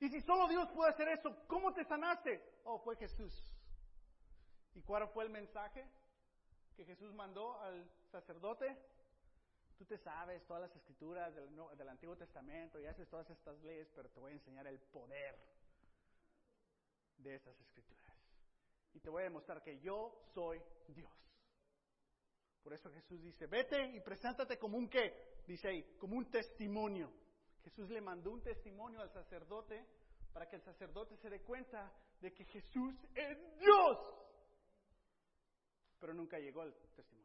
Y 0.00 0.08
si 0.08 0.20
solo 0.22 0.48
Dios 0.48 0.68
puede 0.70 0.90
hacer 0.90 1.08
eso, 1.08 1.46
¿cómo 1.46 1.74
te 1.74 1.84
sanaste? 1.84 2.42
Oh, 2.64 2.78
fue 2.78 2.96
Jesús. 2.96 3.34
¿Y 4.74 4.82
cuál 4.82 5.08
fue 5.08 5.24
el 5.24 5.30
mensaje 5.30 5.86
que 6.76 6.84
Jesús 6.84 7.12
mandó 7.12 7.60
al 7.60 7.90
sacerdote? 8.08 8.76
Tú 9.76 9.84
te 9.84 9.98
sabes 9.98 10.44
todas 10.46 10.62
las 10.62 10.74
escrituras 10.74 11.32
del, 11.34 11.88
Antiguo 11.88 12.16
Testamento 12.16 12.80
y 12.80 12.86
haces 12.86 13.08
todas 13.08 13.30
estas 13.30 13.56
leyes, 13.62 13.88
pero 13.94 14.10
te 14.10 14.18
voy 14.18 14.32
a 14.32 14.34
enseñar 14.34 14.66
el 14.66 14.80
poder 14.80 15.38
de 17.18 17.36
estas 17.36 17.58
escrituras. 17.60 18.16
Y 18.92 19.00
te 19.00 19.08
voy 19.08 19.22
a 19.22 19.24
demostrar 19.24 19.62
que 19.62 19.78
yo 19.78 20.20
soy 20.34 20.60
Dios. 20.88 21.12
Por 22.62 22.72
eso 22.72 22.90
Jesús 22.90 23.22
dice, 23.22 23.46
vete 23.46 23.80
y 23.94 24.00
preséntate 24.00 24.58
como 24.58 24.76
un 24.76 24.88
qué, 24.88 25.42
dice 25.46 25.68
ahí, 25.68 25.96
como 25.98 26.16
un 26.16 26.28
testimonio. 26.28 27.12
Jesús 27.62 27.88
le 27.90 28.00
mandó 28.00 28.32
un 28.32 28.42
testimonio 28.42 29.00
al 29.00 29.10
sacerdote 29.10 29.86
para 30.32 30.48
que 30.48 30.56
el 30.56 30.62
sacerdote 30.62 31.16
se 31.16 31.30
dé 31.30 31.42
cuenta 31.42 31.92
de 32.20 32.32
que 32.32 32.44
Jesús 32.46 32.94
es 33.14 33.58
Dios. 33.58 33.98
Pero 36.00 36.14
nunca 36.14 36.38
llegó 36.38 36.64
el 36.64 36.74
testimonio. 36.94 37.17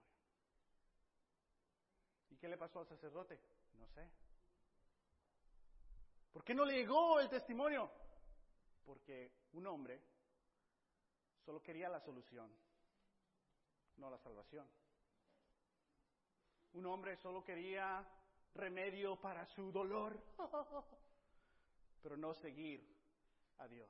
¿Y 2.44 2.46
qué 2.46 2.50
le 2.50 2.58
pasó 2.58 2.82
al 2.82 2.88
sacerdote? 2.88 3.40
No 3.80 3.88
sé. 3.88 4.06
¿Por 6.34 6.44
qué 6.44 6.54
no 6.54 6.66
le 6.66 6.74
llegó 6.74 7.22
el 7.22 7.30
testimonio? 7.30 7.90
Porque 8.84 9.32
un 9.54 9.66
hombre 9.66 10.02
solo 11.46 11.64
quería 11.64 11.88
la 11.88 12.02
solución, 12.02 12.52
no 13.96 14.10
la 14.10 14.18
salvación. 14.18 14.68
Un 16.74 16.86
hombre 16.86 17.16
solo 17.16 17.46
quería 17.46 18.06
remedio 18.56 19.16
para 19.22 19.46
su 19.46 19.72
dolor, 19.72 20.22
pero 22.04 22.18
no 22.18 22.34
seguir 22.34 22.86
a 23.60 23.70
Dios. 23.70 23.90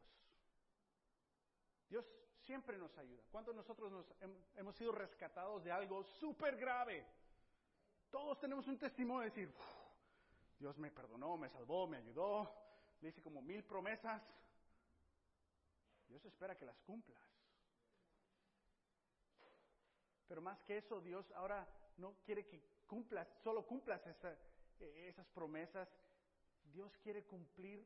Dios 1.89 2.05
siempre 2.45 2.77
nos 2.77 2.95
ayuda. 2.99 3.23
¿Cuántos 3.31 3.55
de 3.55 3.61
nosotros 3.61 3.91
nos 3.91 4.05
hemos 4.55 4.75
sido 4.75 4.91
rescatados 4.91 5.63
de 5.63 5.71
algo 5.71 6.03
súper 6.03 6.55
grave? 6.55 7.22
Todos 8.13 8.39
tenemos 8.39 8.67
un 8.67 8.77
testimonio 8.77 9.21
de 9.21 9.29
decir, 9.31 9.51
Dios 10.59 10.77
me 10.77 10.91
perdonó, 10.91 11.35
me 11.35 11.49
salvó, 11.49 11.87
me 11.87 11.97
ayudó, 11.97 12.47
le 13.01 13.09
hice 13.09 13.23
como 13.23 13.41
mil 13.41 13.63
promesas. 13.63 14.21
Dios 16.07 16.23
espera 16.23 16.55
que 16.55 16.63
las 16.63 16.77
cumplas. 16.81 17.19
Pero 20.27 20.43
más 20.43 20.61
que 20.61 20.77
eso, 20.77 21.01
Dios 21.01 21.25
ahora 21.31 21.67
no 21.97 22.13
quiere 22.23 22.45
que 22.45 22.61
cumplas, 22.85 23.27
solo 23.43 23.65
cumplas 23.65 23.99
eh, 24.05 25.07
esas 25.09 25.25
promesas. 25.29 25.89
Dios 26.65 26.95
quiere 26.99 27.23
cumplir 27.25 27.83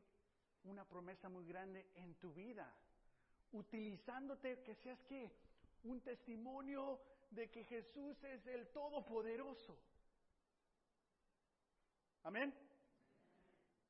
una 0.64 0.84
promesa 0.84 1.30
muy 1.30 1.46
grande 1.46 1.90
en 1.94 2.14
tu 2.16 2.34
vida, 2.34 2.70
utilizándote 3.52 4.62
que 4.62 4.74
seas 4.74 5.02
que 5.04 5.32
un 5.84 6.02
testimonio 6.02 7.00
de 7.30 7.50
que 7.50 7.64
Jesús 7.64 8.22
es 8.24 8.46
el 8.46 8.68
Todopoderoso. 8.72 9.87
Amén. 12.28 12.52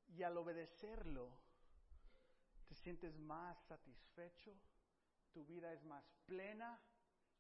Y 0.06 0.22
al 0.22 0.36
obedecerlo, 0.36 1.28
te 2.68 2.76
sientes 2.76 3.18
más 3.18 3.58
satisfecho, 3.64 4.54
tu 5.32 5.44
vida 5.44 5.72
es 5.72 5.82
más 5.82 6.08
plena, 6.24 6.80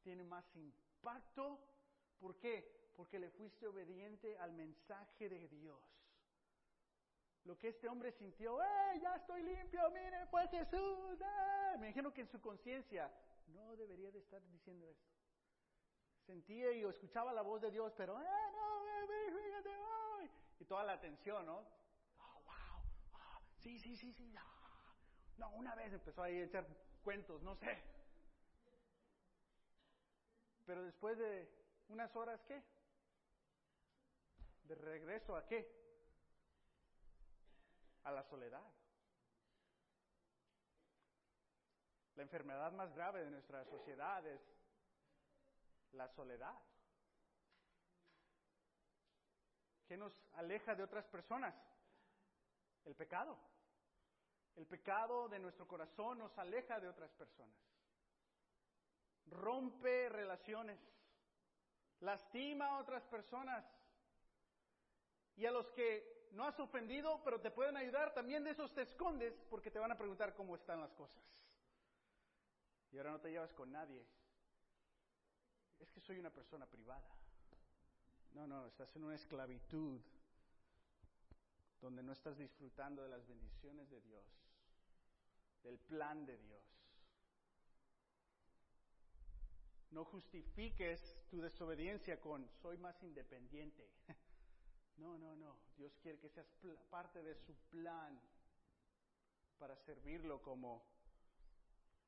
tiene 0.02 0.24
más 0.24 0.44
impacto. 0.56 1.60
¿Por 2.18 2.36
qué? 2.40 2.90
Porque 2.96 3.20
le 3.20 3.30
fuiste 3.30 3.68
obediente 3.68 4.36
al 4.38 4.52
mensaje 4.54 5.28
de 5.28 5.46
Dios. 5.46 5.80
Lo 7.44 7.56
que 7.56 7.68
este 7.68 7.88
hombre 7.88 8.10
sintió, 8.10 8.60
¡eh, 8.60 8.98
ya 9.00 9.14
estoy 9.14 9.44
limpio! 9.44 9.88
¡Mire, 9.92 10.26
fue 10.26 10.48
Jesús! 10.48 11.20
¡eh! 11.20 11.76
Me 11.78 11.86
imagino 11.90 12.12
que 12.12 12.22
en 12.22 12.28
su 12.28 12.40
conciencia 12.40 13.08
no 13.46 13.76
debería 13.76 14.10
de 14.10 14.18
estar 14.18 14.42
diciendo 14.48 14.88
esto. 14.88 15.14
Sentía 16.26 16.72
y 16.72 16.82
escuchaba 16.82 17.32
la 17.32 17.42
voz 17.42 17.62
de 17.62 17.70
Dios, 17.70 17.92
pero, 17.96 18.20
¡eh, 18.20 18.24
no! 18.52 18.88
eh, 18.88 19.30
fíjate! 19.30 19.97
Y 20.58 20.64
toda 20.64 20.84
la 20.84 20.94
atención, 20.94 21.46
¿no? 21.46 21.58
¡Oh, 22.18 22.42
wow! 22.44 22.82
ah, 23.14 23.40
sí, 23.58 23.78
sí, 23.78 23.96
sí, 23.96 24.12
sí! 24.12 24.34
ah. 24.36 24.58
No, 25.36 25.50
una 25.50 25.74
vez 25.74 25.92
empezó 25.92 26.22
ahí 26.22 26.40
a 26.40 26.44
echar 26.44 26.66
cuentos, 27.02 27.42
no 27.42 27.54
sé. 27.54 27.78
Pero 30.66 30.82
después 30.82 31.16
de 31.16 31.48
unas 31.88 32.14
horas, 32.16 32.42
¿qué? 32.46 32.62
De 34.64 34.74
regreso 34.74 35.36
a 35.36 35.46
qué? 35.46 35.66
A 38.04 38.10
la 38.10 38.22
soledad. 38.24 38.66
La 42.16 42.22
enfermedad 42.22 42.72
más 42.72 42.92
grave 42.94 43.24
de 43.24 43.30
nuestra 43.30 43.64
sociedad 43.64 44.26
es 44.26 44.40
la 45.92 46.08
soledad. 46.08 46.58
¿Qué 49.88 49.96
nos 49.96 50.12
aleja 50.34 50.74
de 50.74 50.82
otras 50.82 51.06
personas? 51.06 51.54
El 52.84 52.94
pecado. 52.94 53.38
El 54.54 54.66
pecado 54.66 55.30
de 55.30 55.38
nuestro 55.38 55.66
corazón 55.66 56.18
nos 56.18 56.36
aleja 56.36 56.78
de 56.78 56.88
otras 56.88 57.10
personas. 57.12 57.56
Rompe 59.30 60.10
relaciones. 60.10 60.78
Lastima 62.00 62.66
a 62.66 62.78
otras 62.78 63.02
personas. 63.04 63.64
Y 65.36 65.46
a 65.46 65.50
los 65.50 65.70
que 65.70 66.28
no 66.32 66.44
has 66.44 66.60
ofendido, 66.60 67.22
pero 67.24 67.40
te 67.40 67.50
pueden 67.50 67.78
ayudar, 67.78 68.12
también 68.12 68.44
de 68.44 68.50
esos 68.50 68.74
te 68.74 68.82
escondes 68.82 69.32
porque 69.48 69.70
te 69.70 69.78
van 69.78 69.92
a 69.92 69.96
preguntar 69.96 70.34
cómo 70.34 70.54
están 70.54 70.82
las 70.82 70.92
cosas. 70.92 71.24
Y 72.92 72.98
ahora 72.98 73.12
no 73.12 73.20
te 73.20 73.30
llevas 73.30 73.52
con 73.54 73.72
nadie. 73.72 74.04
Es 75.78 75.90
que 75.92 76.00
soy 76.00 76.18
una 76.18 76.30
persona 76.30 76.66
privada. 76.66 77.08
No, 78.32 78.46
no, 78.46 78.66
estás 78.66 78.94
en 78.96 79.04
una 79.04 79.14
esclavitud 79.14 80.00
donde 81.80 82.02
no 82.02 82.12
estás 82.12 82.36
disfrutando 82.36 83.02
de 83.02 83.08
las 83.08 83.26
bendiciones 83.26 83.88
de 83.90 84.00
Dios, 84.00 84.24
del 85.62 85.78
plan 85.78 86.26
de 86.26 86.36
Dios. 86.38 86.62
No 89.90 90.04
justifiques 90.04 91.16
tu 91.30 91.40
desobediencia 91.40 92.20
con 92.20 92.48
soy 92.60 92.76
más 92.78 93.02
independiente. 93.02 93.88
No, 94.98 95.16
no, 95.16 95.36
no. 95.36 95.56
Dios 95.76 95.96
quiere 96.02 96.18
que 96.18 96.28
seas 96.28 96.48
parte 96.90 97.22
de 97.22 97.36
su 97.36 97.54
plan 97.70 98.20
para 99.56 99.76
servirlo 99.76 100.42
como, 100.42 100.84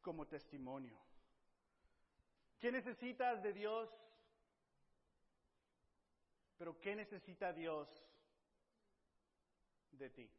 como 0.01 0.27
testimonio. 0.27 0.99
¿Qué 2.59 2.73
necesitas 2.73 3.45
de 3.45 3.53
Dios? 3.53 3.89
Pero 6.61 6.79
¿qué 6.79 6.95
necesita 6.95 7.55
Dios 7.55 7.89
de 9.93 10.11
ti? 10.11 10.31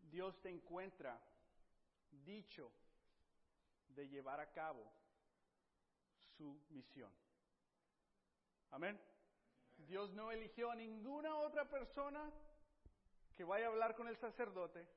Dios 0.00 0.36
te 0.42 0.48
encuentra 0.48 1.16
dicho 2.24 2.72
de 3.86 4.08
llevar 4.08 4.40
a 4.40 4.50
cabo 4.50 4.84
su 6.36 6.60
misión. 6.70 7.12
Amén. 8.72 9.00
Dios 9.76 10.12
no 10.12 10.32
eligió 10.32 10.72
a 10.72 10.74
ninguna 10.74 11.36
otra 11.36 11.70
persona 11.70 12.32
que 13.36 13.44
vaya 13.44 13.66
a 13.66 13.68
hablar 13.68 13.94
con 13.94 14.08
el 14.08 14.16
sacerdote. 14.16 14.88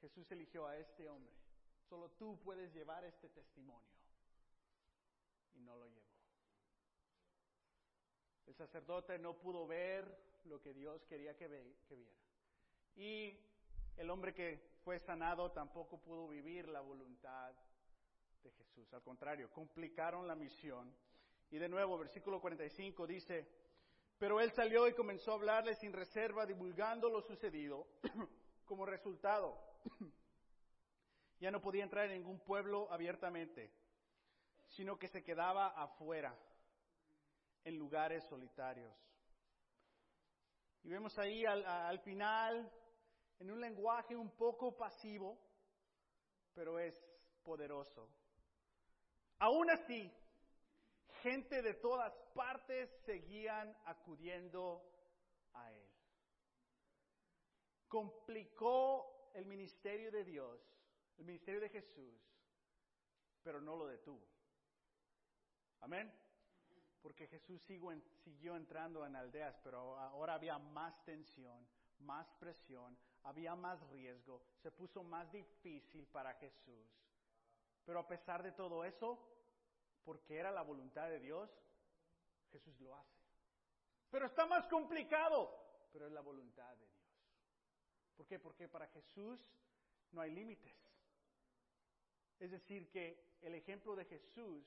Jesús 0.00 0.30
eligió 0.30 0.64
a 0.68 0.76
este 0.76 1.08
hombre. 1.08 1.34
Solo 1.88 2.08
tú 2.12 2.38
puedes 2.44 2.72
llevar 2.72 3.02
este 3.02 3.28
testimonio. 3.30 3.96
Y 5.56 5.62
no 5.62 5.76
lo 5.76 5.86
llevó. 5.88 6.06
El 8.46 8.54
sacerdote 8.54 9.18
no 9.18 9.36
pudo 9.38 9.66
ver 9.66 10.06
lo 10.44 10.60
que 10.60 10.72
Dios 10.72 11.04
quería 11.06 11.36
que, 11.36 11.48
que 11.88 11.96
viera. 11.96 12.16
Y 12.94 13.38
el 13.96 14.10
hombre 14.10 14.32
que 14.32 14.76
fue 14.84 14.98
sanado 15.00 15.50
tampoco 15.50 15.98
pudo 15.98 16.28
vivir 16.28 16.68
la 16.68 16.80
voluntad 16.80 17.52
de 18.42 18.50
Jesús. 18.52 18.92
Al 18.92 19.02
contrario, 19.02 19.50
complicaron 19.50 20.26
la 20.26 20.34
misión. 20.34 20.94
Y 21.50 21.58
de 21.58 21.68
nuevo, 21.68 21.98
versículo 21.98 22.40
45 22.40 23.06
dice, 23.06 23.48
pero 24.18 24.40
él 24.40 24.50
salió 24.52 24.88
y 24.88 24.94
comenzó 24.94 25.32
a 25.32 25.34
hablarle 25.34 25.74
sin 25.74 25.92
reserva, 25.92 26.46
divulgando 26.46 27.10
lo 27.10 27.20
sucedido. 27.22 27.86
Como 28.64 28.86
resultado, 28.86 29.58
ya 31.40 31.50
no 31.50 31.60
podía 31.60 31.84
entrar 31.84 32.06
en 32.06 32.18
ningún 32.18 32.40
pueblo 32.40 32.90
abiertamente, 32.90 33.70
sino 34.76 34.98
que 34.98 35.08
se 35.08 35.22
quedaba 35.22 35.68
afuera, 35.68 36.38
en 37.64 37.78
lugares 37.78 38.22
solitarios. 38.24 38.94
Y 40.82 40.90
vemos 40.90 41.18
ahí 41.18 41.44
al, 41.46 41.64
al 41.64 41.98
final, 42.00 42.70
en 43.38 43.50
un 43.50 43.60
lenguaje 43.60 44.14
un 44.14 44.30
poco 44.36 44.76
pasivo, 44.76 45.38
pero 46.54 46.78
es 46.78 46.94
poderoso. 47.42 48.06
Aún 49.38 49.70
así, 49.70 50.12
gente 51.22 51.62
de 51.62 51.74
todas 51.74 52.12
partes 52.34 52.90
seguían 53.06 53.74
acudiendo 53.86 54.82
a 55.54 55.72
él. 55.72 55.90
Complicó 57.88 59.30
el 59.34 59.46
ministerio 59.46 60.10
de 60.10 60.22
Dios, 60.24 60.60
el 61.16 61.24
ministerio 61.24 61.60
de 61.60 61.70
Jesús, 61.70 62.14
pero 63.42 63.60
no 63.60 63.74
lo 63.74 63.86
detuvo. 63.86 64.35
Amén. 65.86 66.12
Porque 67.00 67.28
Jesús 67.28 67.62
siguió, 67.62 67.92
en- 67.92 68.02
siguió 68.24 68.56
entrando 68.56 69.06
en 69.06 69.14
aldeas, 69.14 69.56
pero 69.62 69.96
ahora 69.96 70.34
había 70.34 70.58
más 70.58 71.04
tensión, 71.04 71.64
más 72.00 72.26
presión, 72.40 72.98
había 73.22 73.54
más 73.54 73.80
riesgo, 73.90 74.42
se 74.60 74.72
puso 74.72 75.04
más 75.04 75.30
difícil 75.30 76.04
para 76.08 76.34
Jesús. 76.34 76.88
Pero 77.84 78.00
a 78.00 78.08
pesar 78.08 78.42
de 78.42 78.50
todo 78.50 78.84
eso, 78.84 79.16
porque 80.04 80.36
era 80.36 80.50
la 80.50 80.62
voluntad 80.62 81.08
de 81.08 81.20
Dios, 81.20 81.48
Jesús 82.50 82.80
lo 82.80 82.96
hace. 82.96 83.22
Pero 84.10 84.26
está 84.26 84.44
más 84.44 84.66
complicado, 84.66 85.88
pero 85.92 86.08
es 86.08 86.12
la 86.12 86.20
voluntad 86.20 86.68
de 86.70 86.78
Dios. 86.78 86.90
¿Por 88.16 88.26
qué? 88.26 88.40
Porque 88.40 88.68
para 88.68 88.88
Jesús 88.88 89.38
no 90.10 90.20
hay 90.20 90.32
límites. 90.32 90.74
Es 92.40 92.50
decir, 92.50 92.90
que 92.90 93.38
el 93.42 93.54
ejemplo 93.54 93.94
de 93.94 94.04
Jesús 94.06 94.64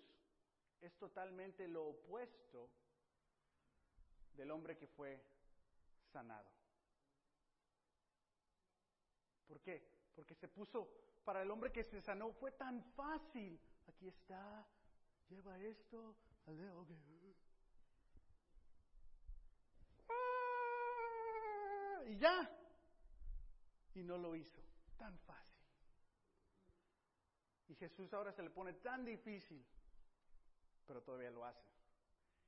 es 0.81 0.97
totalmente 0.97 1.67
lo 1.67 1.85
opuesto 1.87 2.69
del 4.33 4.51
hombre 4.51 4.77
que 4.77 4.87
fue 4.87 5.21
sanado. 6.11 6.49
¿Por 9.47 9.59
qué? 9.61 9.83
Porque 10.15 10.35
se 10.35 10.47
puso, 10.47 10.89
para 11.25 11.41
el 11.41 11.51
hombre 11.51 11.71
que 11.71 11.83
se 11.83 12.01
sanó 12.01 12.31
fue 12.33 12.51
tan 12.51 12.83
fácil. 12.93 13.59
Aquí 13.87 14.07
está, 14.07 14.65
lleva 15.29 15.59
esto. 15.59 16.15
Ah, 16.47 16.51
Y 22.07 22.17
ya. 22.17 22.49
Y 23.93 24.03
no 24.03 24.17
lo 24.17 24.35
hizo. 24.35 24.61
Tan 24.97 25.17
fácil. 25.19 25.49
Y 27.67 27.75
Jesús 27.75 28.11
ahora 28.13 28.31
se 28.31 28.41
le 28.41 28.49
pone 28.49 28.73
tan 28.73 29.05
difícil, 29.05 29.63
pero 30.89 31.03
todavía 31.03 31.29
lo 31.29 31.45
hace. 31.45 31.61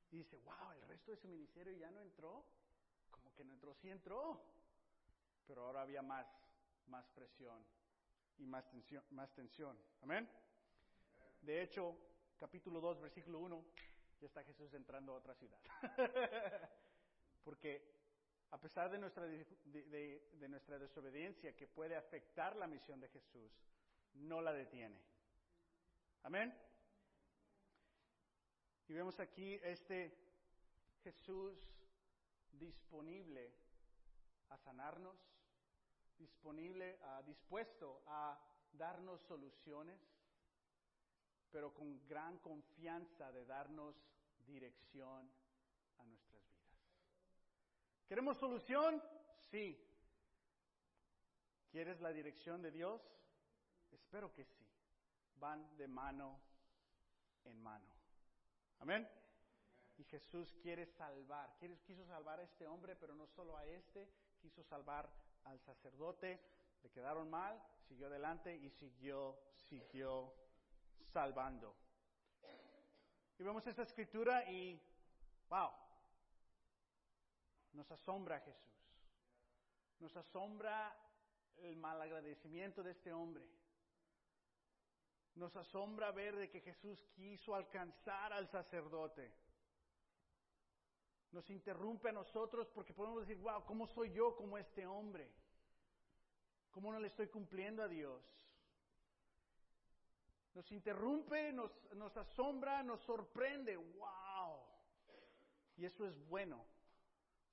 Y 0.10 0.18
dice, 0.18 0.36
wow, 0.38 0.72
el 0.72 0.82
resto 0.88 1.12
de 1.12 1.18
su 1.18 1.28
ministerio 1.28 1.78
ya 1.78 1.92
no 1.92 2.02
entró. 2.02 2.44
Como 3.12 3.32
que 3.36 3.46
no 3.46 3.54
entró, 3.54 3.76
sí 3.76 3.88
entró. 3.88 4.42
Pero 5.46 5.66
ahora 5.66 5.84
había 5.84 6.02
más, 6.02 6.26
más 6.88 7.08
presión 7.10 7.64
y 8.40 8.48
más 8.48 8.68
tensión. 8.72 9.04
Más 9.12 9.32
tensión. 9.36 9.78
Amén. 10.02 10.28
De 11.40 11.62
hecho, 11.62 11.96
capítulo 12.40 12.82
2, 12.82 13.00
versículo 13.02 13.38
1, 13.38 13.64
ya 14.20 14.26
está 14.26 14.44
Jesús 14.44 14.74
entrando 14.74 15.14
a 15.14 15.18
otra 15.18 15.36
ciudad. 15.36 15.60
Porque 17.44 17.94
a 18.50 18.60
pesar 18.60 18.90
de 18.90 18.98
nuestra, 18.98 19.26
de, 19.26 20.30
de 20.34 20.50
nuestra 20.50 20.80
desobediencia 20.80 21.56
que 21.56 21.68
puede 21.68 21.96
afectar 21.96 22.56
la 22.56 22.66
misión 22.66 23.00
de 23.00 23.10
Jesús, 23.10 23.52
no 24.16 24.42
la 24.42 24.52
detiene. 24.52 25.00
Amén. 26.24 26.71
Y 28.92 28.94
vemos 28.94 29.18
aquí 29.22 29.54
este 29.64 30.14
Jesús 31.02 31.58
disponible 32.52 33.54
a 34.50 34.58
sanarnos, 34.58 35.16
disponible, 36.18 37.00
dispuesto 37.26 38.04
a 38.08 38.38
darnos 38.74 39.22
soluciones, 39.22 39.98
pero 41.52 41.74
con 41.74 42.06
gran 42.06 42.38
confianza 42.40 43.32
de 43.32 43.46
darnos 43.46 43.96
dirección 44.46 45.32
a 45.98 46.04
nuestras 46.04 46.44
vidas. 46.50 46.76
¿Queremos 48.10 48.38
solución? 48.40 49.02
Sí. 49.52 49.82
¿Quieres 51.70 52.02
la 52.02 52.12
dirección 52.12 52.62
de 52.62 52.72
Dios? 52.72 53.02
Espero 53.90 54.34
que 54.34 54.44
sí. 54.44 54.68
Van 55.36 55.78
de 55.78 55.88
mano 55.88 56.42
en 57.46 57.58
mano. 57.64 58.01
Amén. 58.82 59.08
Y 59.98 60.04
Jesús 60.06 60.56
quiere 60.60 60.88
salvar, 60.88 61.56
quiso 61.86 62.04
salvar 62.08 62.40
a 62.40 62.44
este 62.44 62.66
hombre, 62.66 62.96
pero 62.96 63.14
no 63.14 63.28
solo 63.28 63.56
a 63.56 63.64
este, 63.68 64.10
quiso 64.42 64.64
salvar 64.64 65.08
al 65.44 65.60
sacerdote, 65.60 66.42
le 66.82 66.90
quedaron 66.90 67.30
mal, 67.30 67.62
siguió 67.88 68.08
adelante 68.08 68.56
y 68.56 68.72
siguió, 68.72 69.38
siguió 69.54 70.34
salvando. 71.14 71.76
Y 73.38 73.44
vemos 73.44 73.66
esta 73.68 73.84
escritura 73.84 74.50
y, 74.50 74.82
wow, 75.48 75.70
nos 77.74 77.92
asombra 77.92 78.40
Jesús. 78.40 78.74
Nos 80.00 80.16
asombra 80.18 80.98
el 81.58 81.78
malagradecimiento 81.78 82.82
de 82.82 82.92
este 82.92 83.14
hombre. 83.14 83.48
Nos 85.36 85.56
asombra 85.56 86.12
ver 86.12 86.36
de 86.36 86.50
que 86.50 86.62
Jesús 86.62 87.04
quiso 87.16 87.56
alcanzar 87.56 88.34
al 88.34 88.50
sacerdote. 88.50 89.32
Nos 91.32 91.50
interrumpe 91.50 92.10
a 92.10 92.14
nosotros 92.14 92.68
porque 92.74 92.94
podemos 92.94 93.22
decir, 93.22 93.42
wow, 93.42 93.64
¿cómo 93.66 93.88
soy 93.88 94.12
yo 94.12 94.36
como 94.36 94.58
este 94.58 94.86
hombre? 94.86 95.32
¿Cómo 96.72 96.92
no 96.92 97.00
le 97.00 97.08
estoy 97.08 97.28
cumpliendo 97.28 97.84
a 97.84 97.88
Dios? 97.88 98.22
Nos 100.54 100.70
interrumpe, 100.72 101.54
nos, 101.54 101.72
nos 101.94 102.16
asombra, 102.18 102.84
nos 102.84 103.02
sorprende, 103.02 103.78
wow. 103.78 104.60
Y 105.78 105.86
eso 105.86 106.06
es 106.06 106.18
bueno, 106.28 106.66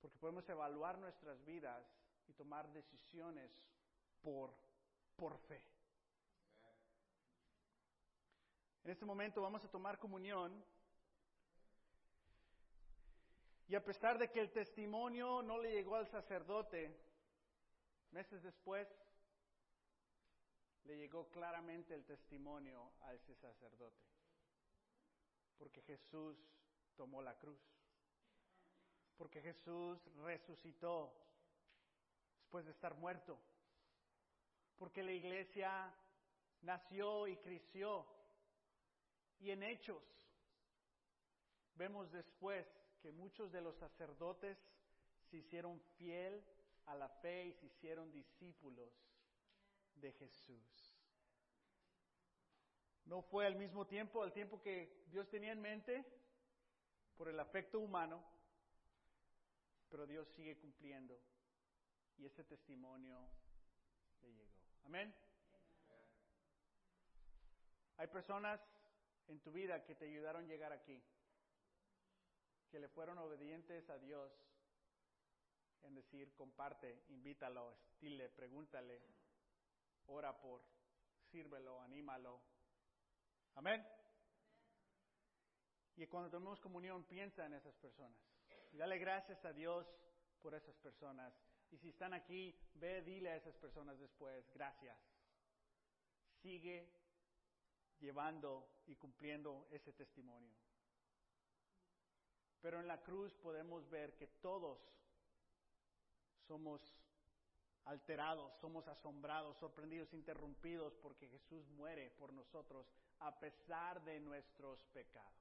porque 0.01 0.17
podemos 0.17 0.47
evaluar 0.49 0.97
nuestras 0.97 1.43
vidas 1.45 1.85
y 2.27 2.33
tomar 2.33 2.67
decisiones 2.73 3.49
por, 4.21 4.53
por 5.15 5.37
fe. 5.39 5.63
En 8.89 8.93
este 8.93 9.05
momento 9.05 9.43
vamos 9.43 9.63
a 9.63 9.69
tomar 9.69 9.99
comunión. 9.99 10.65
Y 13.67 13.75
a 13.75 13.85
pesar 13.85 14.17
de 14.17 14.31
que 14.31 14.39
el 14.39 14.51
testimonio 14.51 15.43
no 15.43 15.59
le 15.59 15.73
llegó 15.73 15.95
al 15.95 16.07
sacerdote, 16.07 16.99
meses 18.09 18.41
después 18.41 18.87
le 20.85 20.97
llegó 20.97 21.29
claramente 21.29 21.93
el 21.93 22.03
testimonio 22.03 22.91
a 23.01 23.13
ese 23.13 23.35
sacerdote. 23.35 24.01
Porque 25.59 25.83
Jesús 25.83 26.35
tomó 26.95 27.21
la 27.21 27.37
cruz. 27.37 27.61
Porque 29.17 29.39
Jesús 29.39 29.99
resucitó 30.15 31.13
después 32.39 32.65
de 32.65 32.71
estar 32.71 32.95
muerto. 32.95 33.39
Porque 34.79 35.03
la 35.03 35.11
iglesia 35.11 35.93
nació 36.63 37.27
y 37.27 37.37
creció 37.37 38.17
y 39.39 39.51
en 39.51 39.63
Hechos 39.63 40.03
vemos 41.75 42.11
después 42.11 42.67
que 43.01 43.11
muchos 43.11 43.51
de 43.51 43.61
los 43.61 43.75
sacerdotes 43.77 44.57
se 45.29 45.37
hicieron 45.37 45.79
fiel 45.97 46.43
a 46.85 46.95
la 46.95 47.07
fe 47.07 47.47
y 47.47 47.53
se 47.53 47.67
hicieron 47.67 48.11
discípulos 48.11 48.91
de 49.95 50.11
Jesús. 50.13 50.95
No 53.05 53.21
fue 53.21 53.45
al 53.45 53.55
mismo 53.55 53.87
tiempo, 53.87 54.21
al 54.21 54.33
tiempo 54.33 54.61
que 54.61 55.05
Dios 55.09 55.29
tenía 55.29 55.51
en 55.51 55.61
mente, 55.61 56.05
por 57.17 57.27
el 57.27 57.39
afecto 57.39 57.79
humano, 57.79 58.23
pero 59.89 60.05
Dios 60.05 60.27
sigue 60.29 60.57
cumpliendo 60.57 61.19
y 62.17 62.25
ese 62.25 62.43
testimonio 62.43 63.19
le 64.21 64.31
llegó. 64.31 64.53
Amén. 64.85 65.13
Hay 67.97 68.07
personas 68.07 68.61
en 69.29 69.39
tu 69.39 69.51
vida 69.51 69.83
que 69.83 69.95
te 69.95 70.05
ayudaron 70.05 70.45
a 70.45 70.47
llegar 70.47 70.73
aquí, 70.73 71.01
que 72.69 72.79
le 72.79 72.89
fueron 72.89 73.17
obedientes 73.19 73.89
a 73.89 73.97
Dios 73.97 74.31
en 75.83 75.95
decir, 75.95 76.33
comparte, 76.33 77.03
invítalo, 77.09 77.77
dile, 78.01 78.29
pregúntale, 78.29 79.01
ora 80.07 80.39
por, 80.39 80.61
sírvelo, 81.31 81.79
anímalo. 81.81 82.41
Amén. 83.55 83.85
Y 85.95 86.07
cuando 86.07 86.29
tomemos 86.29 86.59
comunión, 86.59 87.03
piensa 87.05 87.45
en 87.45 87.53
esas 87.53 87.75
personas. 87.75 88.19
Y 88.71 88.77
dale 88.77 88.97
gracias 88.97 89.43
a 89.45 89.53
Dios 89.53 89.87
por 90.41 90.55
esas 90.55 90.75
personas. 90.77 91.33
Y 91.71 91.77
si 91.77 91.89
están 91.89 92.13
aquí, 92.13 92.57
ve, 92.75 93.01
dile 93.01 93.31
a 93.31 93.35
esas 93.35 93.55
personas 93.57 93.99
después, 93.99 94.49
gracias. 94.53 94.97
Sigue 96.41 96.98
llevando 97.99 98.67
y 98.87 98.95
cumpliendo 98.95 99.67
ese 99.71 99.93
testimonio. 99.93 100.53
Pero 102.61 102.79
en 102.79 102.87
la 102.87 103.01
cruz 103.01 103.33
podemos 103.35 103.89
ver 103.89 104.15
que 104.15 104.27
todos 104.27 104.79
somos 106.47 106.81
alterados, 107.85 108.53
somos 108.59 108.87
asombrados, 108.87 109.57
sorprendidos, 109.57 110.13
interrumpidos, 110.13 110.93
porque 110.95 111.27
Jesús 111.27 111.67
muere 111.69 112.11
por 112.11 112.33
nosotros 112.33 112.87
a 113.19 113.39
pesar 113.39 114.03
de 114.03 114.19
nuestros 114.19 114.83
pecados. 114.87 115.33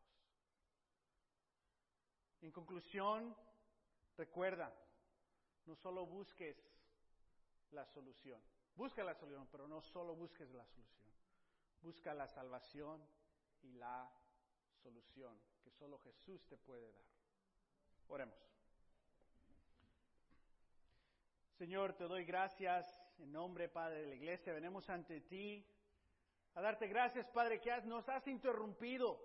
En 2.40 2.52
conclusión, 2.52 3.36
recuerda, 4.16 4.72
no 5.66 5.74
solo 5.76 6.06
busques 6.06 6.56
la 7.72 7.84
solución, 7.86 8.40
busca 8.76 9.02
la 9.02 9.14
solución, 9.14 9.48
pero 9.50 9.66
no 9.66 9.82
solo 9.82 10.14
busques 10.14 10.50
la 10.52 10.64
solución. 10.66 11.07
Busca 11.82 12.14
la 12.14 12.26
salvación 12.26 13.06
y 13.62 13.72
la 13.72 14.10
solución 14.82 15.38
que 15.62 15.70
solo 15.70 15.98
Jesús 15.98 16.46
te 16.46 16.56
puede 16.56 16.90
dar. 16.90 17.04
Oremos. 18.08 18.38
Señor, 21.58 21.94
te 21.94 22.04
doy 22.04 22.24
gracias 22.24 22.86
en 23.18 23.32
nombre, 23.32 23.68
Padre, 23.68 24.02
de 24.02 24.06
la 24.06 24.14
iglesia. 24.14 24.52
Venimos 24.52 24.88
ante 24.88 25.20
ti 25.22 25.66
a 26.54 26.60
darte 26.60 26.86
gracias, 26.86 27.28
Padre, 27.30 27.60
que 27.60 27.80
nos 27.82 28.08
has 28.08 28.26
interrumpido. 28.28 29.20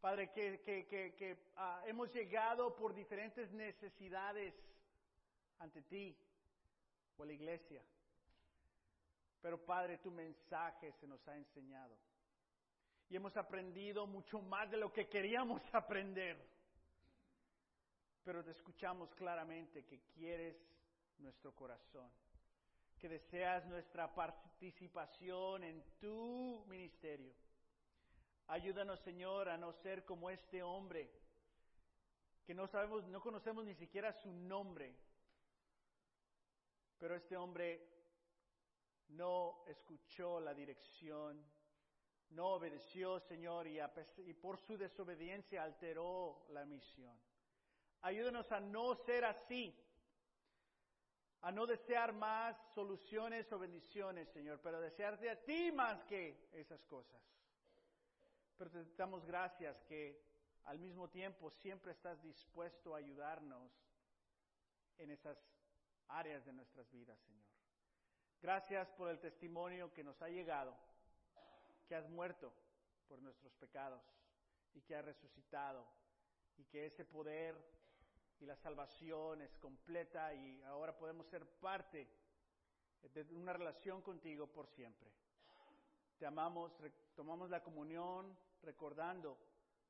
Padre, 0.00 0.30
que, 0.30 1.38
ah, 1.56 1.82
hemos 1.86 2.12
llegado 2.12 2.74
por 2.76 2.94
diferentes 2.94 3.50
necesidades 3.52 4.54
ante 5.58 5.82
ti 5.82 6.16
o 7.16 7.24
la 7.24 7.32
iglesia. 7.32 7.82
Pero 9.40 9.64
Padre, 9.64 9.98
tu 9.98 10.10
mensaje 10.10 10.92
se 10.92 11.06
nos 11.06 11.26
ha 11.28 11.36
enseñado. 11.36 11.96
Y 13.08 13.16
hemos 13.16 13.36
aprendido 13.36 14.06
mucho 14.06 14.40
más 14.40 14.70
de 14.70 14.76
lo 14.76 14.92
que 14.92 15.08
queríamos 15.08 15.62
aprender. 15.72 16.36
Pero 18.24 18.44
te 18.44 18.50
escuchamos 18.50 19.14
claramente 19.14 19.86
que 19.86 20.00
quieres 20.14 20.56
nuestro 21.18 21.54
corazón, 21.54 22.10
que 22.98 23.08
deseas 23.08 23.64
nuestra 23.66 24.14
participación 24.14 25.64
en 25.64 25.82
tu 25.98 26.64
ministerio. 26.68 27.32
Ayúdanos, 28.48 29.00
Señor, 29.00 29.48
a 29.48 29.56
no 29.56 29.72
ser 29.72 30.04
como 30.04 30.30
este 30.30 30.62
hombre, 30.62 31.10
que 32.44 32.54
no 32.54 32.66
sabemos, 32.66 33.06
no 33.06 33.20
conocemos 33.20 33.64
ni 33.64 33.74
siquiera 33.74 34.12
su 34.12 34.32
nombre. 34.32 34.94
Pero 36.98 37.14
este 37.14 37.36
hombre 37.36 37.97
no 39.08 39.64
escuchó 39.66 40.40
la 40.40 40.54
dirección, 40.54 41.44
no 42.30 42.48
obedeció, 42.48 43.20
Señor, 43.20 43.66
y, 43.66 44.34
por 44.34 44.58
su 44.58 44.76
desobediencia 44.76 45.62
alteró 45.62 46.46
la 46.50 46.64
misión. 46.64 47.18
Ayúdanos 48.02 48.50
a 48.52 48.60
no 48.60 48.94
ser 48.94 49.24
así, 49.24 49.74
a 51.40 51.50
no 51.50 51.66
desear 51.66 52.12
más 52.12 52.56
soluciones 52.74 53.50
o 53.52 53.58
bendiciones, 53.58 54.28
Señor, 54.28 54.60
pero 54.62 54.80
desearte 54.80 55.30
a 55.30 55.42
ti 55.44 55.72
más 55.72 56.02
que 56.04 56.48
esas 56.52 56.84
cosas. 56.84 57.20
Pero 58.56 58.70
te 58.70 58.84
damos 58.96 59.24
gracias 59.24 59.80
que 59.84 60.20
al 60.64 60.78
mismo 60.78 61.08
tiempo 61.08 61.50
siempre 61.50 61.92
estás 61.92 62.20
dispuesto 62.22 62.94
a 62.94 62.98
ayudarnos 62.98 63.72
en 64.98 65.10
esas 65.10 65.38
áreas 66.08 66.44
de 66.44 66.52
nuestras 66.52 66.90
vidas, 66.90 67.18
Señor. 67.20 67.57
Gracias 68.40 68.88
por 68.92 69.10
el 69.10 69.18
testimonio 69.18 69.92
que 69.92 70.04
nos 70.04 70.22
ha 70.22 70.28
llegado, 70.28 70.72
que 71.88 71.96
has 71.96 72.08
muerto 72.08 72.52
por 73.08 73.20
nuestros 73.20 73.52
pecados 73.54 74.00
y 74.74 74.80
que 74.82 74.94
has 74.94 75.04
resucitado 75.04 75.84
y 76.56 76.64
que 76.66 76.86
ese 76.86 77.04
poder 77.04 77.56
y 78.38 78.46
la 78.46 78.54
salvación 78.54 79.42
es 79.42 79.56
completa 79.56 80.32
y 80.32 80.62
ahora 80.62 80.96
podemos 80.96 81.26
ser 81.26 81.44
parte 81.58 82.08
de 83.12 83.22
una 83.34 83.52
relación 83.52 84.02
contigo 84.02 84.46
por 84.46 84.68
siempre. 84.68 85.10
Te 86.16 86.26
amamos, 86.26 86.72
tomamos 87.16 87.50
la 87.50 87.62
comunión 87.62 88.38
recordando 88.62 89.36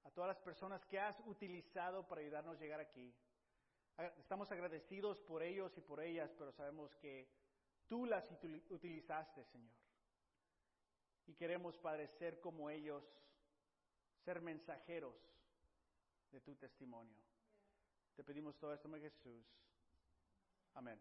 a 0.05 0.11
todas 0.11 0.29
las 0.29 0.39
personas 0.39 0.87
que 0.87 0.99
has 0.99 1.21
utilizado 1.27 2.09
para 2.09 2.23
ayudarnos 2.23 2.57
a 2.57 2.61
llegar 2.61 2.81
aquí. 2.81 3.15
Estamos 4.17 4.51
agradecidos 4.53 5.21
por 5.21 5.43
ellos 5.43 5.77
y 5.77 5.83
por 5.83 6.01
ellas, 6.01 6.33
pero 6.39 6.51
sabemos 6.53 6.95
que 6.97 7.29
tú 7.89 8.07
las 8.07 8.31
utilizaste, 8.69 9.45
Señor. 9.45 9.75
Y 11.27 11.35
queremos, 11.35 11.77
Padre, 11.79 12.09
ser 12.09 12.41
como 12.41 12.71
ellos, 12.71 13.05
ser 14.25 14.41
mensajeros 14.41 15.15
de 16.31 16.41
tu 16.41 16.55
testimonio. 16.57 17.19
Te 18.15 18.25
pedimos 18.25 18.59
todo 18.59 18.73
esto 18.73 18.89
en 18.95 19.03
Jesús. 19.03 19.45
Amén. 20.75 21.01